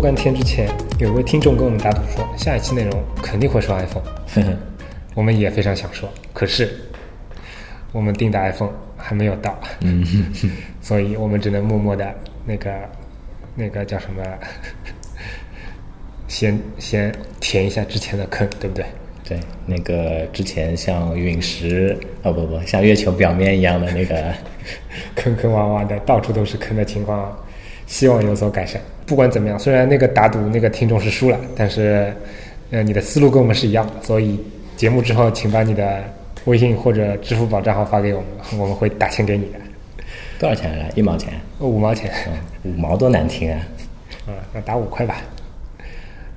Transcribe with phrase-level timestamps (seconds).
[0.00, 0.66] 若干天之前，
[0.98, 4.02] 有位听众跟我们打赌说，下一期内容肯定会说 iPhone。
[5.14, 6.74] 我们也非常想说，可是
[7.92, 10.02] 我们订的 iPhone 还没有到，嗯，
[10.80, 12.14] 所以我们只能默默的
[12.46, 12.72] 那个
[13.54, 14.22] 那个叫什么，
[16.28, 18.86] 先先填一下之前的坑，对不对？
[19.28, 24.32] 对，那个之前像陨石，哦不不，像月球表面一样的那个，
[25.14, 27.38] 坑坑洼洼的，到处都是坑的情况，
[27.86, 28.80] 希望有所改善。
[29.10, 32.14] 不管怎么样，虽然那个打赌那个听众是输了，但是
[32.70, 34.38] 呃你的思路跟我们是一样的，所以
[34.76, 36.04] 节目之后请把你的
[36.44, 39.58] 微信或者支付宝账号发给我们，我们会打钱给你的，
[40.38, 40.88] 多少钱？
[40.94, 41.32] 一毛钱？
[41.58, 42.08] 五毛钱。
[42.28, 43.58] 嗯，五毛多难听啊！
[44.28, 45.16] 啊，那打五块吧。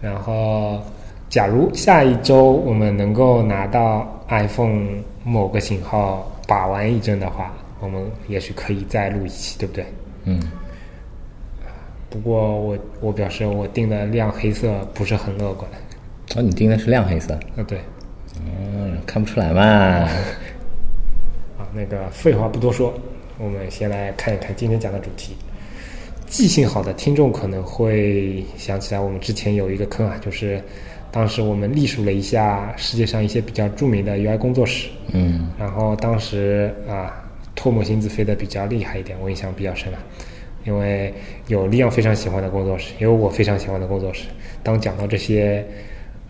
[0.02, 0.82] 然后，
[1.30, 4.88] 假如下一周我们能够拿到 iPhone
[5.24, 9.85] 某个型号把玩一阵的话，我们也许可以再录一期，对不对？
[10.26, 10.41] 嗯，
[12.13, 15.67] 不过我我表示我定的亮黑色不是很乐观。
[16.35, 17.33] 哦，你定的是亮黑色？
[17.57, 17.79] 啊，对。
[18.39, 19.63] 嗯，看不出来嘛。
[19.63, 20.07] 啊，
[21.73, 22.93] 那个废话不多说，
[23.39, 25.35] 我们先来看一看今天讲的主题。
[26.27, 30.61] 记性好的听众可能会想起来，我们之前有一个坑啊，就是
[31.11, 39.99] 当时我们隶属了一下世界上一些比较著名的 UI 工作室，嗯然后当时啊，唾沫星子飞得比较厉害一点，我印象比较深啊，
[40.65, 41.13] 因为
[41.47, 44.25] 有利昂非常喜欢的工作室，也有我非常喜欢的工作室。
[44.61, 45.65] 当讲到这些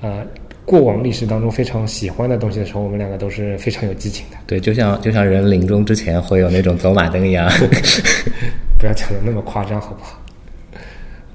[0.02, 0.26] 呃
[0.66, 4.38] 过往历史当中非常喜欢的东西的时候，我们两个都是非常有激情的。
[4.48, 7.50] 对，就像就像人临终之前会有那种走马灯一样。
[8.80, 10.20] 不要讲的那么夸张，好不好？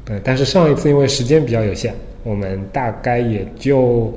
[0.05, 4.13] 对，但是上一次因为时间比较有限，我们大概也就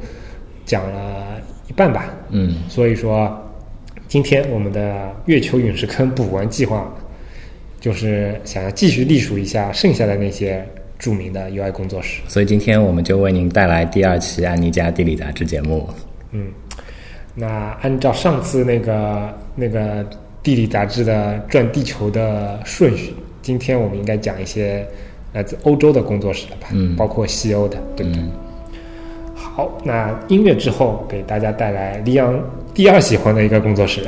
[0.66, 2.14] 讲了一半吧。
[2.30, 3.30] 嗯，所以说，
[4.08, 6.94] 今天我们的月球陨石坑补完计划，
[7.82, 10.66] 就是想要继续隶属一下剩下的那些
[10.98, 12.22] 著名的 UI 工作室。
[12.30, 15.90] 所以今天我们就为您带来第二期安妮家地理杂志节目。
[16.32, 16.48] 嗯，
[17.36, 20.06] 那按照上次那个那个
[20.42, 24.88] 地理杂志的转地球的顺序，今天我们应该讲一些
[25.34, 26.68] 来自欧洲的工作室了吧？
[26.72, 28.22] 嗯包括西欧的，对不对？
[28.22, 28.32] 嗯
[29.34, 32.40] 好，那音乐之后给大家带来李昂
[32.74, 34.02] 第二喜欢的一个工作室。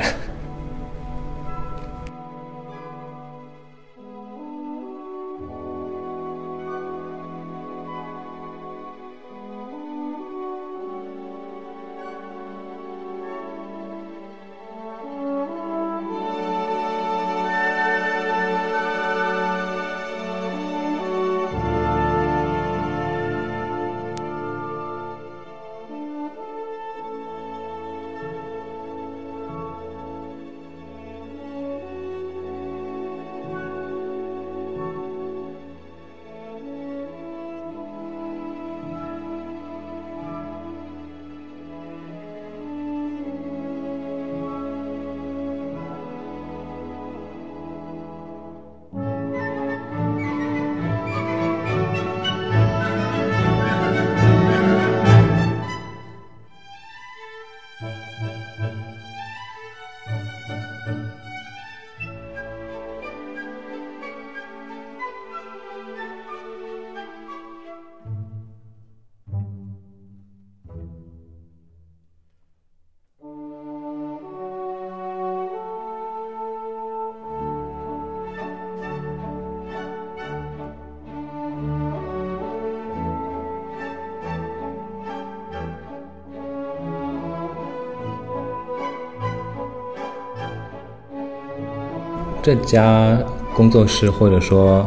[92.44, 93.18] 这家
[93.54, 94.86] 工作室或者说，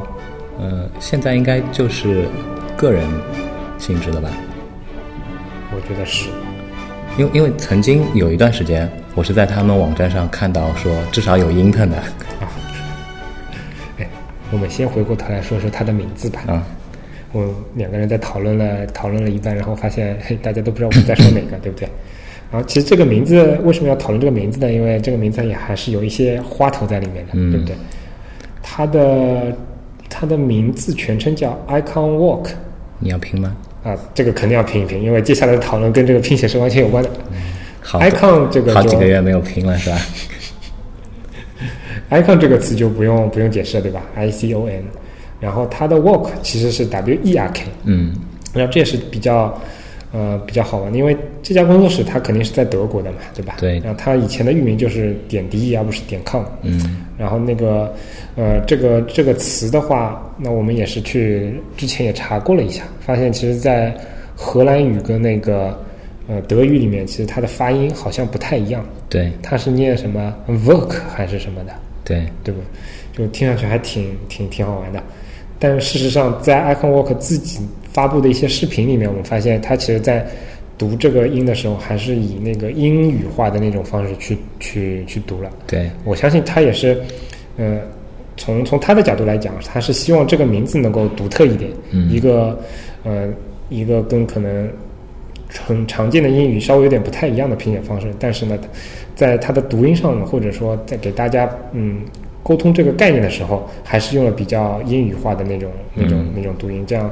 [0.59, 2.25] 呃，现在应该就是
[2.77, 3.03] 个人
[3.79, 4.29] 性质的吧？
[5.75, 6.29] 我觉得是，
[7.17, 11.97] 因为因为曾经有一段时间，我是在他们网站上看到说至少有 intern 的
[13.97, 14.07] 哎，
[14.51, 16.43] 我们先回过头来说说他的名字吧。
[16.45, 16.61] 啊，
[17.31, 21.89] 我两个人在讨论了讨论了一半，然后发现嘿，大家都不知道我们在说哪个，对不对？
[22.51, 24.71] 然后其实这个名字为什么要讨论这个名字呢？
[24.71, 27.75] 因为这个名字也还是有一些花头在里面的，嗯对不对？
[28.63, 29.53] 它的
[30.09, 32.49] 它的名字全称叫 Icon Walk
[32.99, 33.55] 你要拼吗？
[33.83, 37.09] 啊，这个肯定要拼一拼，因为接下来的讨论跟这个拼写是完全有关的。
[37.81, 39.97] 好 Icon 这个好就几个月没有拼了是吧？
[42.09, 44.83] icon 这个词就不用不用解释了，对吧？I C O N，
[45.39, 48.13] 然后它的 walk 其实是 W E R K，嗯
[48.53, 49.59] 然后这也是比较
[50.17, 53.55] 呃比较好玩，因为这家工作室它肯定是在德国的嘛，对吧？
[53.59, 56.43] 对然后它以前的域名就是点 de 而不是点 com。
[56.63, 57.93] 嗯然后那个
[58.35, 63.95] 呃，这个这个词的话，那我们也是去之前也查过了一下，发现其实在
[64.35, 65.77] 荷兰语跟那个
[66.27, 70.33] 呃德语里面，其实它的发音好像不太一样，对它是念什么
[70.65, 71.73] work 还是什么的，
[72.03, 72.59] 对，对不？
[73.17, 75.01] 就听上去还挺挺挺好玩的。
[75.59, 77.59] 但是事实上，在 iconwork 自己
[77.97, 80.23] 发布的一些视频里面，我们发现他其实在
[80.77, 85.49] 读这个音的时候，还是以那个英语化的那种方式去去去读了。
[85.65, 85.89] 对。
[86.05, 87.01] 我相信他也是，
[87.57, 87.79] 呃，
[88.37, 92.07] 从从他的角度来讲，他是希望这个名字能够独特一点，嗯。
[92.07, 92.59] 一个
[93.03, 93.27] 呃
[93.69, 94.69] 一个跟可能
[95.49, 98.55] 很常见的英语稍微有点不太一样的拼写方式，但是呢，
[99.15, 102.01] 在他的读音上，或者说在给大家嗯
[102.43, 106.33] 沟通这个概念的时候，还是用了比较英语化的那种那种嗯。
[106.35, 107.11] 那种读音，这样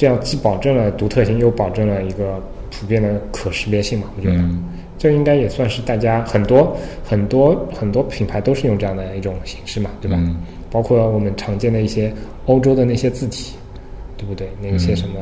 [0.00, 4.36] 这样既保证了独特性，又保证了一个普遍的可识别性嘛，我觉得。
[4.36, 4.64] 嗯
[4.96, 10.16] 这应该也算是大家很多很多很多品牌都是用这样的一种形式嘛，对吧？
[10.20, 10.36] 嗯
[10.70, 12.12] 包括我们常见的一些
[12.44, 13.54] 欧洲的那些字体，
[14.18, 14.48] 对不对？
[14.60, 15.14] 那些什么，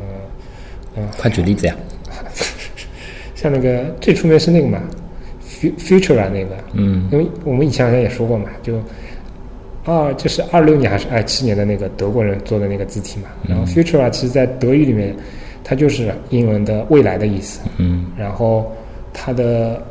[0.00, 1.76] 呃，呃，快举例子呀！
[3.34, 4.80] 像那个最出名是那个嘛
[5.44, 8.74] ，Fu-，Futura 那个，嗯因为我们以前好像也说过嘛，就
[9.84, 15.14] 二就是二六年还是二七年的那个德国人做的那个字体嘛，然后 Futura 其实在德语里面，
[15.64, 18.06] 它就是英文的未来的意思，嗯。
[18.16, 18.70] 然后
[19.12, 19.82] 它的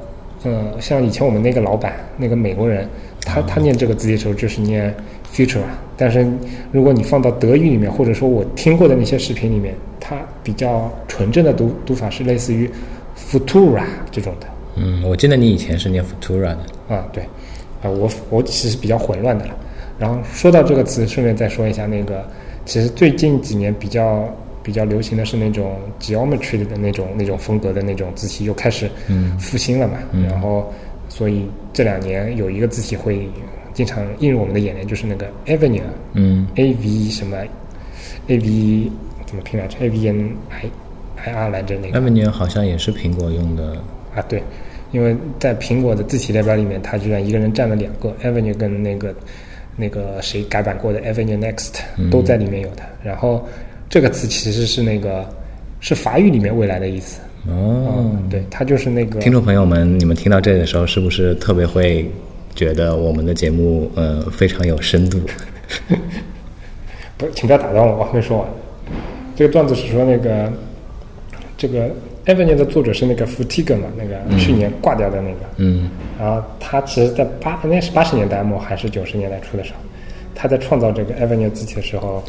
[0.44, 2.88] 呃，像以前我们那个老板，那个美国人，
[3.26, 4.96] 他他念这个字体的时候就是念
[5.32, 5.60] future，
[5.98, 6.26] 但是
[6.72, 12.70] 如果你放到德语里面，或者说我听过的那些视频里面，它比较纯正的读读法是类似于
[13.16, 14.48] futura 这种的。
[14.78, 16.60] 嗯，我记得你以前是念 Futura 的。
[16.88, 17.22] 啊，对，
[17.84, 19.54] 啊，我我其实比较混乱的了。
[20.02, 22.26] 然后说到这个词，顺便再说一下那个，
[22.66, 24.28] 其实最近几年比较
[24.64, 30.00] 比较流行的是那种 geometry 的那种那种风格的那种字体又开始嗯复兴了嘛。
[30.12, 30.74] 嗯然后，
[31.08, 33.30] 所以这两年有一个字体会
[33.74, 35.84] 经常映入我们的眼帘，就是那个 Avenue
[36.14, 37.38] 嗯 A V 什么
[38.26, 38.92] A V
[39.28, 40.66] 怎么拼来着？A V N I
[41.24, 42.02] I R 来着那个。
[42.02, 43.78] ，Avenue 好像也是苹果用的。
[44.16, 44.42] 啊，对，
[44.92, 49.16] 因为在苹果的字体列表里面，它居然一个人占了两个 Avenue 跟那个
[49.82, 52.84] 那个谁改版过的 Avenue Next 嗯都在里面有的。
[53.04, 53.44] 然后
[53.90, 55.28] 这个词其实是那个
[55.80, 57.20] 是法语里面未来的意思。
[57.48, 62.08] 哦，嗯，对，它就是那个听众朋友们，你们听到这里的时候，是不是特别会
[62.54, 65.20] 觉得我们的节目呃非常有深度？
[67.18, 68.48] 不，请不要打断我，我还没说完。
[69.36, 70.54] 这个段子是说那个
[71.58, 71.90] 这个
[72.34, 75.40] Avenue 的作者是那个 Futiga 嘛，那个去年挂掉的那个。
[75.58, 75.90] 嗯。
[76.20, 79.80] 然后他其实，在八应该是八十年代末还是九十年代初的时候，
[80.34, 82.24] 他在创造这个 Avenue 字体的时候，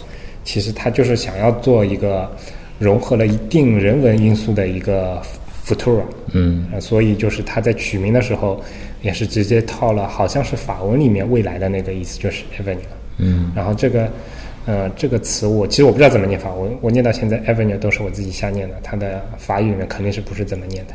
[0.45, 2.31] 其实他就是想要做一个
[2.79, 5.23] 融合了一定人文因素的一个
[5.65, 6.03] Futura，
[6.33, 6.67] 嗯。
[6.73, 8.61] 呃，所以就是他在取名的时候，
[9.03, 12.79] 也是直接套了好像是法文里面未来的那个意思，就是 Avenue。
[13.19, 13.53] 嗯。
[13.55, 14.09] 然后这个，
[14.65, 20.95] 呃，这个词我其实我不知道怎么念法，我我念到现在 Avenue 都是我自己瞎念的，它的法语里面肯定是不是怎么念的。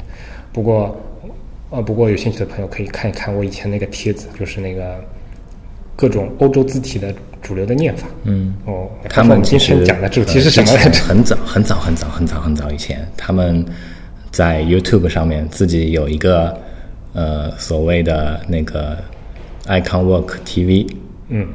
[0.54, 0.96] 不过，
[1.70, 4.96] 呃，不过有兴趣的朋友可以看一看我以前那个帖子，就是那个
[5.98, 8.08] 各种欧洲字体的主流的念法。
[8.24, 11.04] 嗯，哦，他们今其实天讲的主题是什么呃来着？
[11.04, 13.66] 很早很早很早很早很早以前，他们
[14.32, 16.58] 在 YouTube 上面自己有一个
[17.12, 18.98] 呃所谓的那个
[19.66, 20.90] Icon Work TV，
[21.28, 21.46] 嗯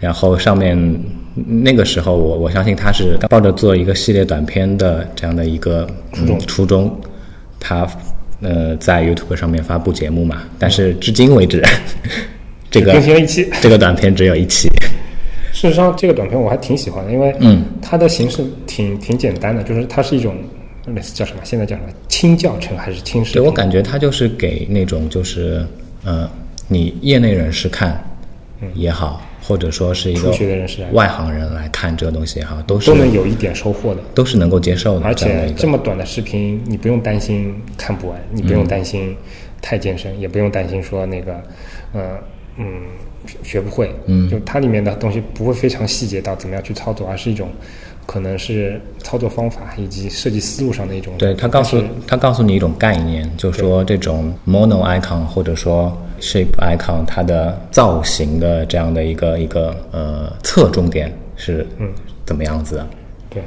[0.00, 0.76] 然后上面
[1.44, 7.00] 那个时候我我相信他是抱着做一个系列短片的这样的一个初衷、初衷，
[7.60, 7.86] 他
[8.40, 11.62] 呃在 YouTube 上面发布节目嘛，但是至今为止，
[12.70, 13.48] 这个更新了一期。
[13.60, 14.68] 这个短片只有一期，
[15.52, 20.34] 事实上，这个短片我还挺喜欢的，因为嗯它的形式挺挺简单的，就是它是一种
[20.94, 23.42] 类似叫什么，现在叫什么轻教程还是轻视频？
[23.42, 25.66] 对我感觉它就是给那种就是
[26.04, 26.30] 呃，
[26.68, 28.02] 你业内人士看
[28.74, 34.00] 也好，或者说是一个初学的人士外行人来看这个东西哈，都是都能有一点收获的。
[34.12, 39.16] 都是能够接受的，而且这么短的视频，你不用担心看不完，你不用担心
[39.62, 41.40] 太艰深，也不用担心说那个，
[41.92, 42.18] 呃，
[42.56, 42.82] 嗯，
[43.26, 43.94] 学学不会。
[44.06, 47.48] 嗯就它里面的东西不会非常细节到怎么样去操作，而是一种
[48.06, 51.12] 可能是操作方法以及设计思路上的一种。
[51.18, 61.92] 对他告诉他告诉你一种概念，就说这种 mono icon 或者说 shape icon 它的造型的这样的一个一个呃侧重点是嗯。
[62.26, 62.86] 怎么样子的？
[63.30, 63.40] 对，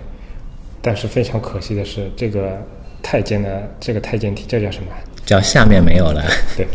[0.82, 2.58] 但是非常可惜的是，这个
[3.04, 4.88] 太监的这个太监体，这叫什么？
[5.26, 6.24] 叫下面没有了，
[6.56, 6.66] 对，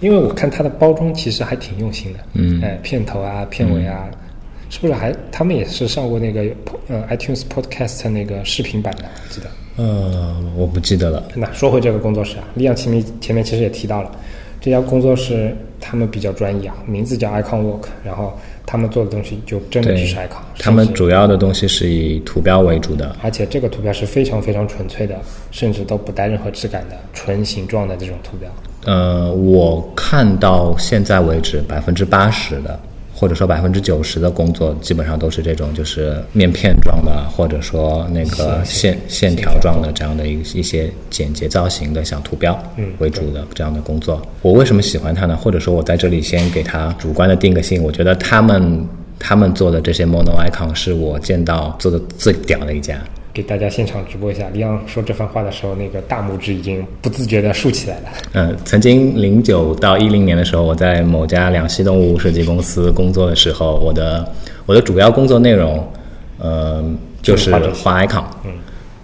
[0.00, 2.60] 因为我看它的包装其实还挺用心的，嗯。
[2.62, 4.04] 哎，片头啊、片尾啊，
[4.70, 6.42] 是不是还他们也是上过那个
[6.88, 9.04] 呃 iTunes Podcast 那个视频版的？
[9.30, 9.46] 记得
[9.76, 11.22] 呃，我不记得了。
[11.34, 14.10] 那说回这个工作室啊，李阳前面前面其实也提到了，
[14.60, 23.14] 这家工作室他们比较专业啊，名字叫 Icon Work，然后他们做的东西就真的对只是 Icon，他们主要的东西是以图标为主的。
[23.22, 25.16] 而且这个图标是非常非常纯粹的，
[25.52, 28.50] 甚至都不带任何质感的纯形状的这种图标。
[28.84, 32.78] 呃，我看到现在为止，百分之八十的，
[33.18, 44.22] 或者说百分之九十的工作，基本上都是这种，就是面片状的，或者说那个线线条状的这样的一一些简洁造型的小图标嗯为主的这样的工作。
[44.40, 45.36] 我为什么喜欢它呢？
[45.36, 48.86] 或者说我在这里先给它主观的定个性，我觉得他们
[49.18, 53.02] 他们做的这些 mono icon 是我见到做的最屌的一家。
[53.32, 58.08] 给大家现场直播一下，李阳说这番话的时候，那个大拇指已经不自觉的竖起来了。
[58.32, 64.28] 嗯，曾经零九到一零年的时候，我在某家两栖动物设计公司工作的时候，我的
[64.66, 65.86] 我的主要工作内容，
[66.38, 66.82] 呃，
[67.22, 68.24] 就是画 icon。
[68.44, 68.50] 嗯，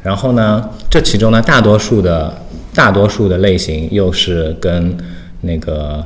[0.03, 2.35] 然后呢，这其中呢，大多数的
[2.75, 4.97] 大多数的类型又是跟
[5.41, 6.03] 那个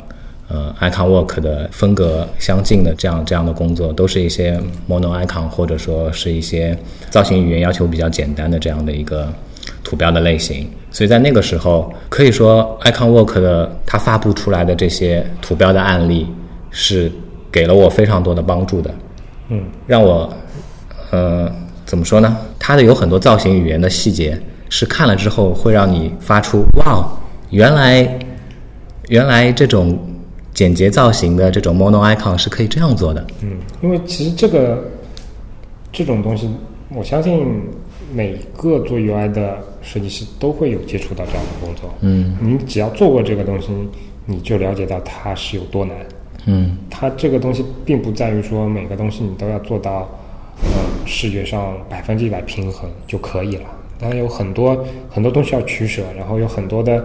[0.49, 6.77] 呃 icon work 的风格相近的这样这样的工作，都是一些 mono icon 或者说是一些
[7.11, 9.33] 造型语言要求比较简单的这样的一个
[9.85, 10.69] 图标的类型。
[10.91, 16.27] 所以在那个时候，可以说 icon work 的它发布出来的这些图标的案例，
[16.71, 17.13] 是
[17.53, 18.91] 给了我非常多的帮助的。
[19.51, 20.33] 嗯，让我，
[21.11, 21.51] 呃，
[21.85, 22.35] 怎么说呢？
[22.59, 24.41] 它的有很多造型语言的细节，
[24.71, 27.07] 是看了之后会让你发出“哇，
[27.51, 28.19] 原来，
[29.09, 29.99] 原来这种
[30.59, 33.25] 简洁造型的这种 mono icon 是可以这样做的。
[33.43, 34.83] 嗯，因为其实这个
[35.93, 36.51] 这种东西，
[36.93, 37.47] 我相信
[38.13, 41.89] 每个做 UI 的设计师都会有接触到这样的工作。
[42.01, 43.69] 嗯你只要做过这个东西，
[44.27, 45.97] 你就了解到它是有多难。
[46.47, 50.09] 嗯它这个东西并不在于说每个东西你都要做到，
[50.65, 53.67] 呃，视觉上百分之一百平衡就可以了。
[54.01, 57.05] 当然有很多很多东西要取舍，然后有很多的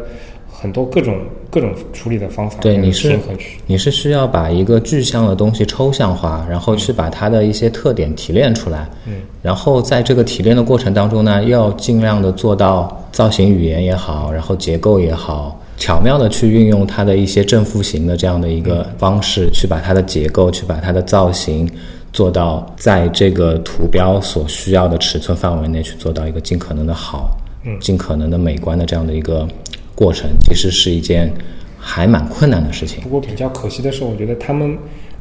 [0.54, 1.18] 很多各种
[1.50, 3.20] 各种处理的方法，对你是。
[3.66, 8.88] 你是需要把一个具象的东西抽象化，然后去把它的一些特点提炼出来。
[9.06, 21.70] 嗯，然后在这个提炼的过程当中呢，要尽量的做到造型语言也好，然后结构也好，巧妙的去运用它的一些正负形的这样的一个方式，去把它的结构，去把它的造型
[22.12, 29.48] 做到在这个图标所需要的尺寸范围内去做到一个尽可能的好，嗯尽可能的美观的这样的一个
[29.96, 31.32] 过程，其实是一件
[31.78, 33.02] 还蛮困难的事情。
[33.04, 34.78] 不过比较可惜的是，我觉得他们，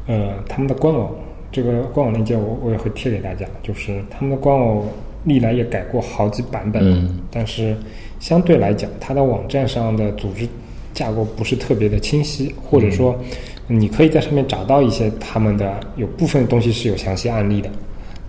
[0.07, 1.11] 呃，他们的官网
[1.50, 4.83] 这个官网链接我我也会贴给大家，就是他们的官网
[5.25, 7.21] 历来也改过好几版本，嗯。
[7.31, 7.76] 但是
[8.19, 10.49] 相对来讲，它的网站上的组织
[10.95, 13.19] 架构不是特别的清晰，或者说
[13.67, 17.71] 你可以在上面找到一些他们的有部分东西是有详细案例的，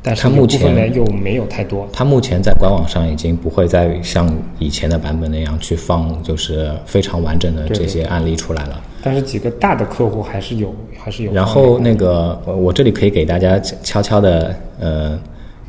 [0.05, 1.87] 但是它目有部分呢前又没有太多。
[1.93, 4.29] 它目前在官网上已经不会再像
[4.59, 8.81] 以前的版本那样去放，就是非常完整的这些案例出来了。
[9.01, 11.31] 但是几个大的客户还是有，还是有。
[11.31, 15.17] 然后那个，呃我这里可以给大家悄悄的，呃，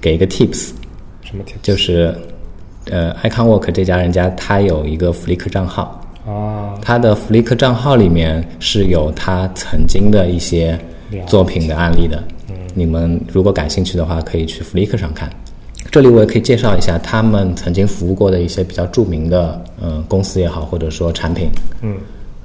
[0.00, 0.70] 给一个 tips，
[1.22, 1.54] 什么 tips？
[1.62, 2.12] 就是，
[2.90, 10.76] 呃，iconwork 这家人家他有一个 Flickr 账号，啊，他的 Flickr 账号里面是有他曾经的一些
[11.26, 12.20] 作品的案例的。
[12.74, 15.30] 你们如果感兴趣的话，可以去 Flickr 上看。
[15.90, 21.48] 这里我也可以介绍一下他们曾经服务过的一些比较著名的呃公司也好，或者说产品。
[21.82, 21.96] 嗯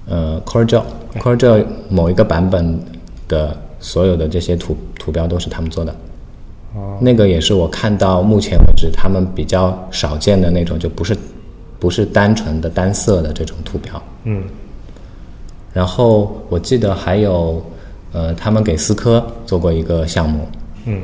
[0.08, 2.80] 呃 c o r g e l c o r g e l 某一个版本
[3.28, 5.92] 的所有的这些图图标都是他们做的。
[6.76, 11.16] 哦那个也是我看到目前为止他们比较少见的那种，就不是
[11.80, 14.02] 不是单纯的单色的这种图标。
[14.24, 14.44] 嗯
[15.74, 17.64] 然后我记得还有，
[18.12, 20.48] 呃，他们给思科做过一个项目，
[20.86, 21.02] 嗯，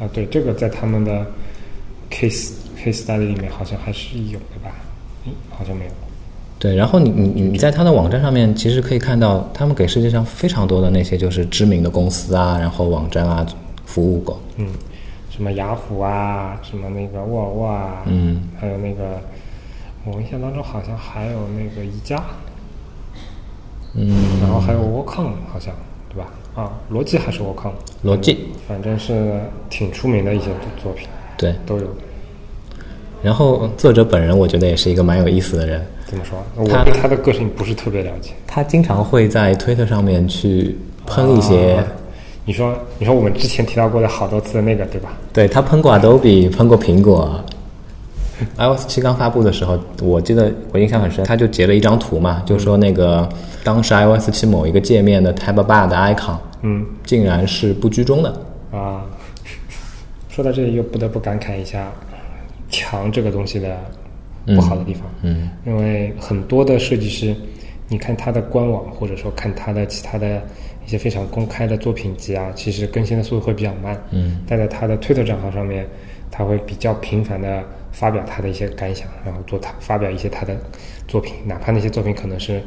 [0.00, 1.24] 啊，对，这个在他们的
[2.10, 4.70] case case study 里面好像还是有的吧？
[5.24, 5.90] 嗯，好像没有。
[6.58, 13.44] 对，然后你你你在他的网站上面其实可以看到，他们给世界上非常多的那些就是知名的公司啊，然后网站啊
[13.84, 14.40] 服务过。
[14.58, 14.68] 嗯，
[15.28, 19.18] 什么雅虎啊，什么那个沃尔沃啊，嗯，还有那个，
[20.04, 22.22] 我印象当中好像还有那个宜家，
[23.94, 25.74] 嗯，然后还有 Wacom 好像
[26.14, 26.30] 对吧？
[26.54, 27.70] 啊，罗辑还是 Wacom？
[28.02, 29.40] 罗技，反正是
[29.70, 30.46] 挺出名的一些
[30.82, 31.54] 作品对。
[31.64, 31.84] 都有。
[33.22, 36.36] 然后作者本人我觉得也是一个蛮有意思的人，怎么说？
[36.56, 38.32] 我他对他的个性不是特别了解。
[38.46, 40.76] 他经常会在推特上面去
[41.06, 41.86] 喷一些，啊
[42.44, 45.12] 你说，你说我们之前提到过的好多次的那个对吧？
[45.32, 47.40] 对他喷过 Adobe，喷过苹果。
[48.56, 53.28] iOS 七刚发布的时候，我记得我印象很深，他就截了一张图嘛，就说那个
[53.62, 58.30] 当时 iOS 七某一个界面的 Tab Bar 的 icon 嗯竟然是不居中的。
[58.72, 59.04] 啊，
[60.28, 61.92] 说到这里又不得不感慨一下，
[62.68, 63.76] 墙这个东西的
[64.46, 65.02] 不好的地方。
[65.22, 67.34] 嗯因为很多的设计师，
[67.88, 70.42] 你看他的官网，或者说看他的其他的
[70.86, 74.00] 一些非常公开的作品集啊，其实更新的速度会比较慢。
[74.10, 75.86] 嗯但在他的推特账号上面，
[76.30, 77.62] 他会比较频繁的
[77.92, 80.56] 发表他的一些感想，然后做他发表一些他的
[81.06, 82.60] 作品，哪怕那些作品可能是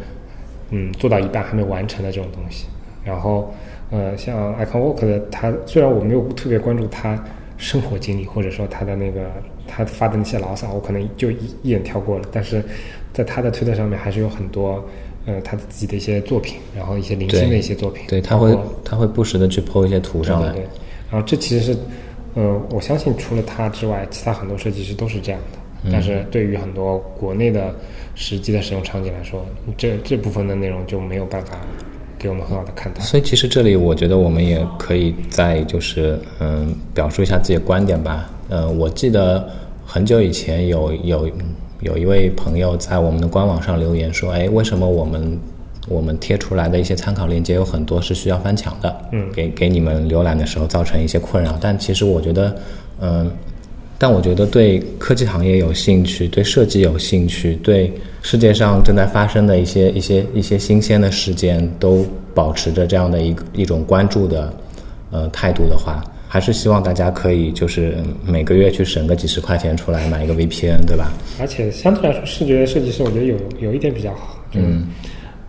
[0.69, 2.67] 嗯做到一半还没完成的这种东西。
[3.03, 3.53] 然后
[3.91, 7.21] 呃，像 Icon Work 的他，虽然我没有特别关注他
[7.57, 9.29] 生活经历，或者说他的那个
[9.67, 12.63] 他发的那些牢骚，我可能就一一眼跳过了，但是
[13.11, 14.83] 在他的推特上面还是有很多。
[15.27, 20.65] 呃，他自己的一些作品，然后一些零星的一些作品，对，他会他会不时的去 PO 一些图上来对对。
[20.65, 20.69] 对，
[21.09, 21.79] 然后这其实是，
[22.35, 25.57] 呃，我相信除了他之外，其他很多设计师都是这样的。
[25.57, 27.71] 嗯但是对于很多国内的
[28.15, 29.45] 实际的使用场景来说，
[29.77, 31.59] 这这部分的内容就没有办法
[32.17, 33.01] 给我们很好的看到。
[33.01, 38.27] 所以其实这里我觉得我们也可以再就是嗯表述一下自己的观点吧。
[38.49, 39.47] 呃，我记得
[39.85, 41.29] 很久以前有有
[41.81, 45.39] 有一位朋友在我们的官网上留言说，哎，为什么我们
[45.87, 48.95] 我们贴出来的一些参考链接有很多是需要翻墙的？
[49.11, 51.57] 嗯给给你们浏览的时候造成一些困扰。
[51.61, 52.55] 但其实我觉得，
[53.01, 53.31] 嗯。
[53.97, 57.89] 但我觉得对科技行业有兴趣，对设计有兴趣，对
[58.21, 64.53] 世界上正在发生的一些一些一些新鲜的事件都保持着这样的一个一种关注的
[65.11, 71.13] 呃态度的话，还是希望大家可以就是每个月去省个几十块钱出来买一个 VPN，对吧？
[71.39, 74.89] 而且相对来说，视觉设计师我觉得有有一点比较好，就是嗯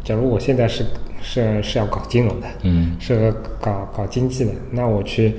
[0.06, 0.84] 假如我现在是
[1.20, 5.32] 是是要搞金融的，嗯是个搞搞经济的，那我去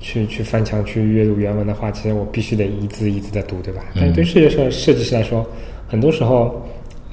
[0.00, 3.84] 去去翻墙去阅读原文的话，其实我必须得一字一字的读，对吧？
[3.94, 5.46] 但是对视觉设设计师来说，
[5.86, 6.62] 很多时候，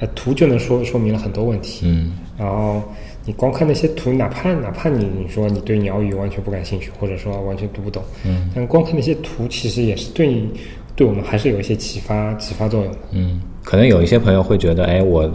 [0.00, 1.86] 呃，图就能说说明了很多问题。
[1.86, 2.82] 嗯然后
[3.24, 10.48] 你光看那些图，哪怕哪怕你你说你对鸟语完全不感兴趣，或者说完全读不懂，嗯但光看那些图，其实也是对你
[10.96, 12.98] 对我们还是有一些启发启发作用的。
[13.12, 15.30] 嗯，可能有一些朋友会觉得，哎，我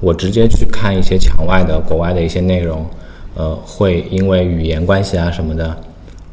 [0.00, 2.84] 我直接去看一些墙外的国外的一些内容，
[3.34, 5.76] 呃，会因为语言关系啊什么的，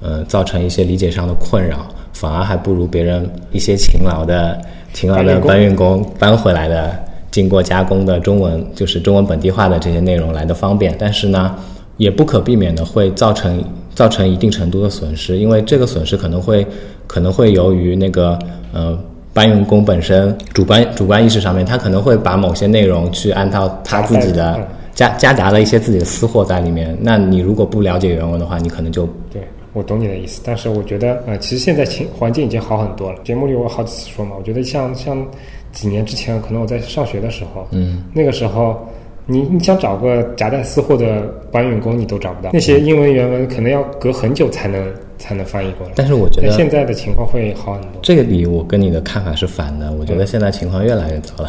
[0.01, 4.59] 呃，造成一些理解上的困扰，反而还不如别人一些勤劳的
[4.93, 6.93] 勤劳的搬搬运工搬回来的，
[7.31, 10.95] 经过加工的中文，就是中文本地化的这些内容来的方便。
[10.99, 11.55] 但是呢，
[11.97, 13.63] 也不可避免的会造成
[13.95, 16.65] 造成一定程度的损失，因为这个损失可能会
[17.07, 18.37] 可能会由于那个
[18.73, 18.97] 呃
[19.33, 26.95] 搬运工本身主观主观意识上面，他可能会把某些内容去按照他自己的嗯夹夹杂了一些自己的私货在里面。
[27.01, 29.41] 那你如果不了解原文的话，你可能就对，
[29.73, 33.17] 我懂你的意思，但是我觉得，呃，其实现在情环境已经好很多了。
[33.23, 35.25] 节目里我好几次说嘛，我觉得像像
[35.71, 38.87] 几年之前，可能我在上学的时候，嗯，那个时候
[39.25, 42.51] 你你想找个夹带私货的搬运工，你都找不到。
[42.53, 44.85] 那些英文原文可能要隔很久才能
[45.23, 45.93] 才能翻译过来。
[45.95, 51.47] 但是我觉得现在的情况会好很多这个里我跟你的看法是反的，我觉得现在情况越来越糟了。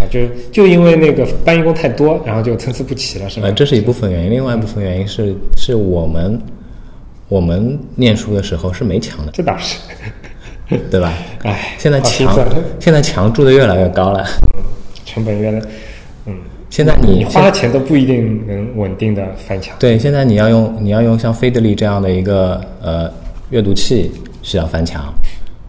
[0.00, 3.46] 啊，就就因为那个搬运工太多，然后就参差不齐了，是吧？
[3.46, 6.40] 呃，这是一部分原因，另外一部分原因是是我们
[7.28, 9.78] 我们念书的时候是没墙的，这倒是，
[10.90, 11.12] 对吧？
[11.44, 12.36] 哎，现在墙
[12.80, 14.26] 现在墙筑的越来越高了，
[15.04, 15.66] 成本越来，嗯，
[16.72, 19.76] 现在你你花钱都不一定能稳定的翻墙。
[19.78, 23.12] 对，现在你要用你要用像飞德利这样的一个呃
[23.50, 25.12] 阅读器需要翻墙，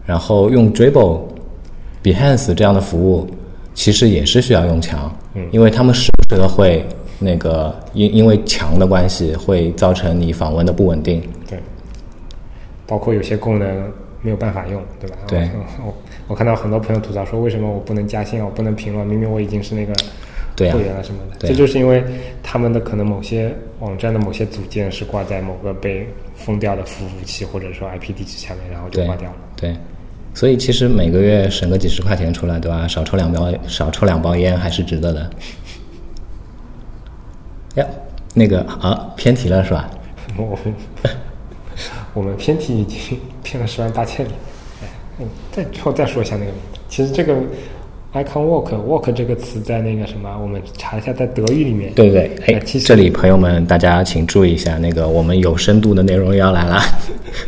[0.06, 1.20] 然后用 Dribble、
[2.02, 3.28] Behance 这样的服务，
[3.74, 6.82] 其实也是需要用墙，嗯因为他们时不时的会
[7.18, 11.20] 那个因因为墙的关系会造成你访问的不稳定。
[11.46, 11.58] 对，
[12.86, 15.16] 包括有些功能没有办法用，对吧？
[15.28, 15.94] 对我我
[16.28, 18.46] 我看到很多朋友吐槽说，为什么我不能加薪啊？
[18.46, 19.92] 我不能评论，明明我已经是那个
[20.56, 21.48] 会员啊什么的。
[21.48, 22.02] 这就是因为
[22.42, 29.36] 他们的可能某些网站的某些组件是挂在某个被封掉的服务器或者说 IP 地址下面，然后就对挂掉了。
[29.56, 29.74] 对，
[30.32, 32.86] 所以其实每个月省个几十块钱出来，对吧？
[32.88, 35.30] 少抽两包少抽两包烟还是值得的。
[37.76, 37.86] 呀，
[38.32, 39.90] 那个啊，偏题了是吧？
[40.36, 40.58] 我
[42.14, 44.30] 我们偏题已经偏了十万八千里。
[44.82, 44.88] 哎，
[45.18, 46.52] 嗯，再后再说一下那个，
[46.88, 47.36] 其实这个
[48.14, 56.80] icon walk walk 这个词在那个什么，我们查一下，在德语里面，对对对，哎哎，其实这里朋友们大家请注意一下，那个我们有深度的内容要来了。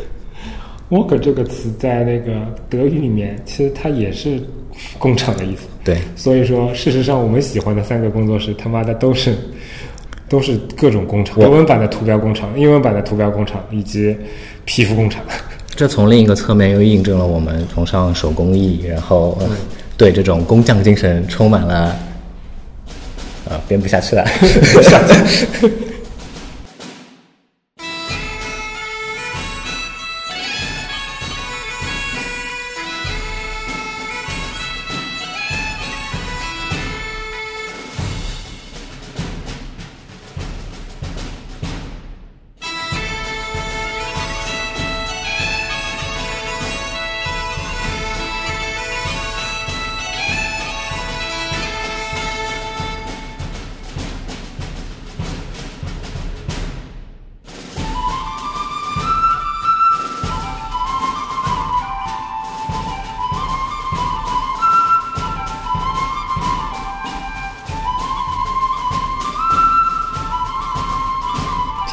[0.90, 2.32] walk 这个词在那个
[2.68, 4.40] 德语里面，其实它也是
[4.98, 5.66] 工厂的意思。
[5.84, 9.36] 对 所以说，事实上我们喜欢的三个工作室，他妈的都是
[10.28, 14.16] 都是各种工厂，我德文版的图标工厂、英文版的图标工厂以及
[14.64, 15.22] 皮肤工厂。
[15.76, 19.48] 这从另一个侧面又印证了我们崇尚手工艺，然后、呃
[19.96, 21.96] 对这种工匠精神充满了，
[23.48, 24.24] 呃，编不下去了。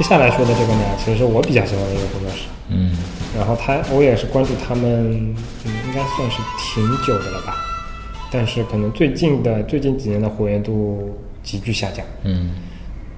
[0.03, 2.49] 接下来说的这个呢，其实是我比较喜欢的一个工作室。
[2.67, 2.91] 嗯
[3.37, 4.83] 然后他，我也是关注他们，
[5.63, 7.55] 嗯，应该算是挺久的了吧。
[8.29, 12.05] 但是可能最近的最近几年的活跃度急剧下降。
[12.25, 12.51] 嗯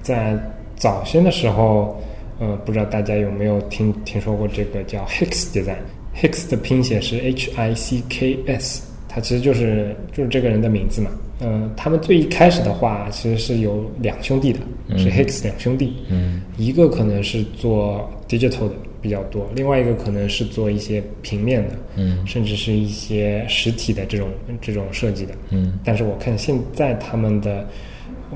[0.00, 0.38] 在
[0.76, 2.00] 早先的时候，
[2.38, 5.82] 呃，不知道大家有没有听听说过这个叫 Hicks Design。
[6.14, 11.10] Hicks 的拼写是 H I C K S，它其实就是就是这个人的名字嘛。
[11.40, 14.60] 嗯、他们最一开始的话，其实是有两兄弟的，
[14.96, 15.94] 是 Hicks 两兄弟。
[16.08, 24.28] 嗯一个可能是做 digital 的比较多，另外一个可能是做一些平面的，嗯甚至是一些实体的这种
[24.60, 25.34] 这种设计的。
[25.50, 27.66] 嗯但是我看现在他们的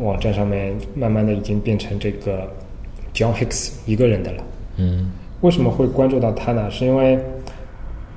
[0.01, 2.47] 网站上面，慢慢的已经变成这个
[3.15, 4.45] John Hicks 一个人的了。
[4.77, 5.11] 嗯
[5.41, 6.71] 为什么会关注到他呢？
[6.71, 7.19] 是因为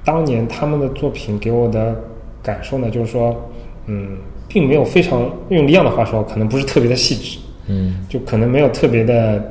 [0.04, 1.96] 当年他们的作品给我的
[2.42, 3.50] 感受呢，就是说，
[3.86, 4.18] 嗯，
[4.54, 8.06] 并没有非常用李阳的话说，可能不是特别的细致，嗯。
[8.08, 9.44] 就可能没有特别的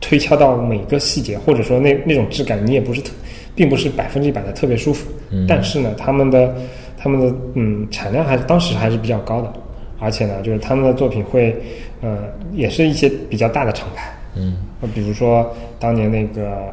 [0.00, 3.12] 推敲到每个细节，或者说那那种质感你也不是特，
[3.54, 5.08] 并不是百分之一百的特别舒服。
[5.30, 5.46] 嗯。
[5.48, 6.52] 但是呢，他们的
[6.98, 9.52] 他们的嗯产量还是当时还是比较高的，
[10.00, 11.56] 而且呢，就是他们的作品会
[12.00, 12.18] 呃
[12.52, 14.56] 也是一些比较大的厂牌，嗯。
[14.80, 16.72] 呃比如说当年那个呃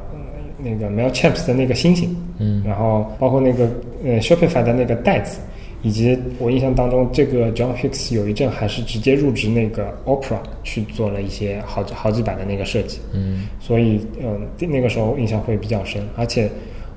[0.58, 2.64] 那个 Mailchimp 的那个星星，嗯。
[2.66, 3.70] 然后包括那个
[4.04, 5.40] 呃 Shopify 的那个袋子，
[5.82, 13.48] 以及我印象当中，这个 John Hicks 有一阵还是直接入职那个 Opera 去做了一些好几好几版的那个设计，嗯。
[13.60, 16.50] 所以嗯、那个时候印象会比较深，而且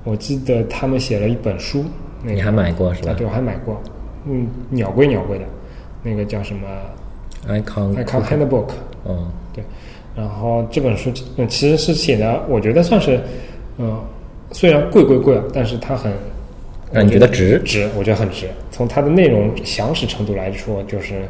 [0.03, 1.85] 我记得他们写了一本书，
[2.21, 3.11] 那个你还买过是吧？
[3.11, 3.81] 啊，对，我还买过，
[4.25, 5.45] 嗯，鸟归鸟归的，
[6.03, 6.67] 那个叫什么
[7.47, 8.69] ，icon Icon Handbook，
[9.05, 9.63] 嗯对，
[10.15, 13.21] 然后这本书嗯其实是写的，我觉得算是
[13.77, 13.99] 嗯、
[14.51, 16.11] 虽然贵贵贵啊，但是它很
[16.93, 18.47] 让你觉得值值，我觉得很值。
[18.69, 21.23] 从它的内容详实程度来说，就是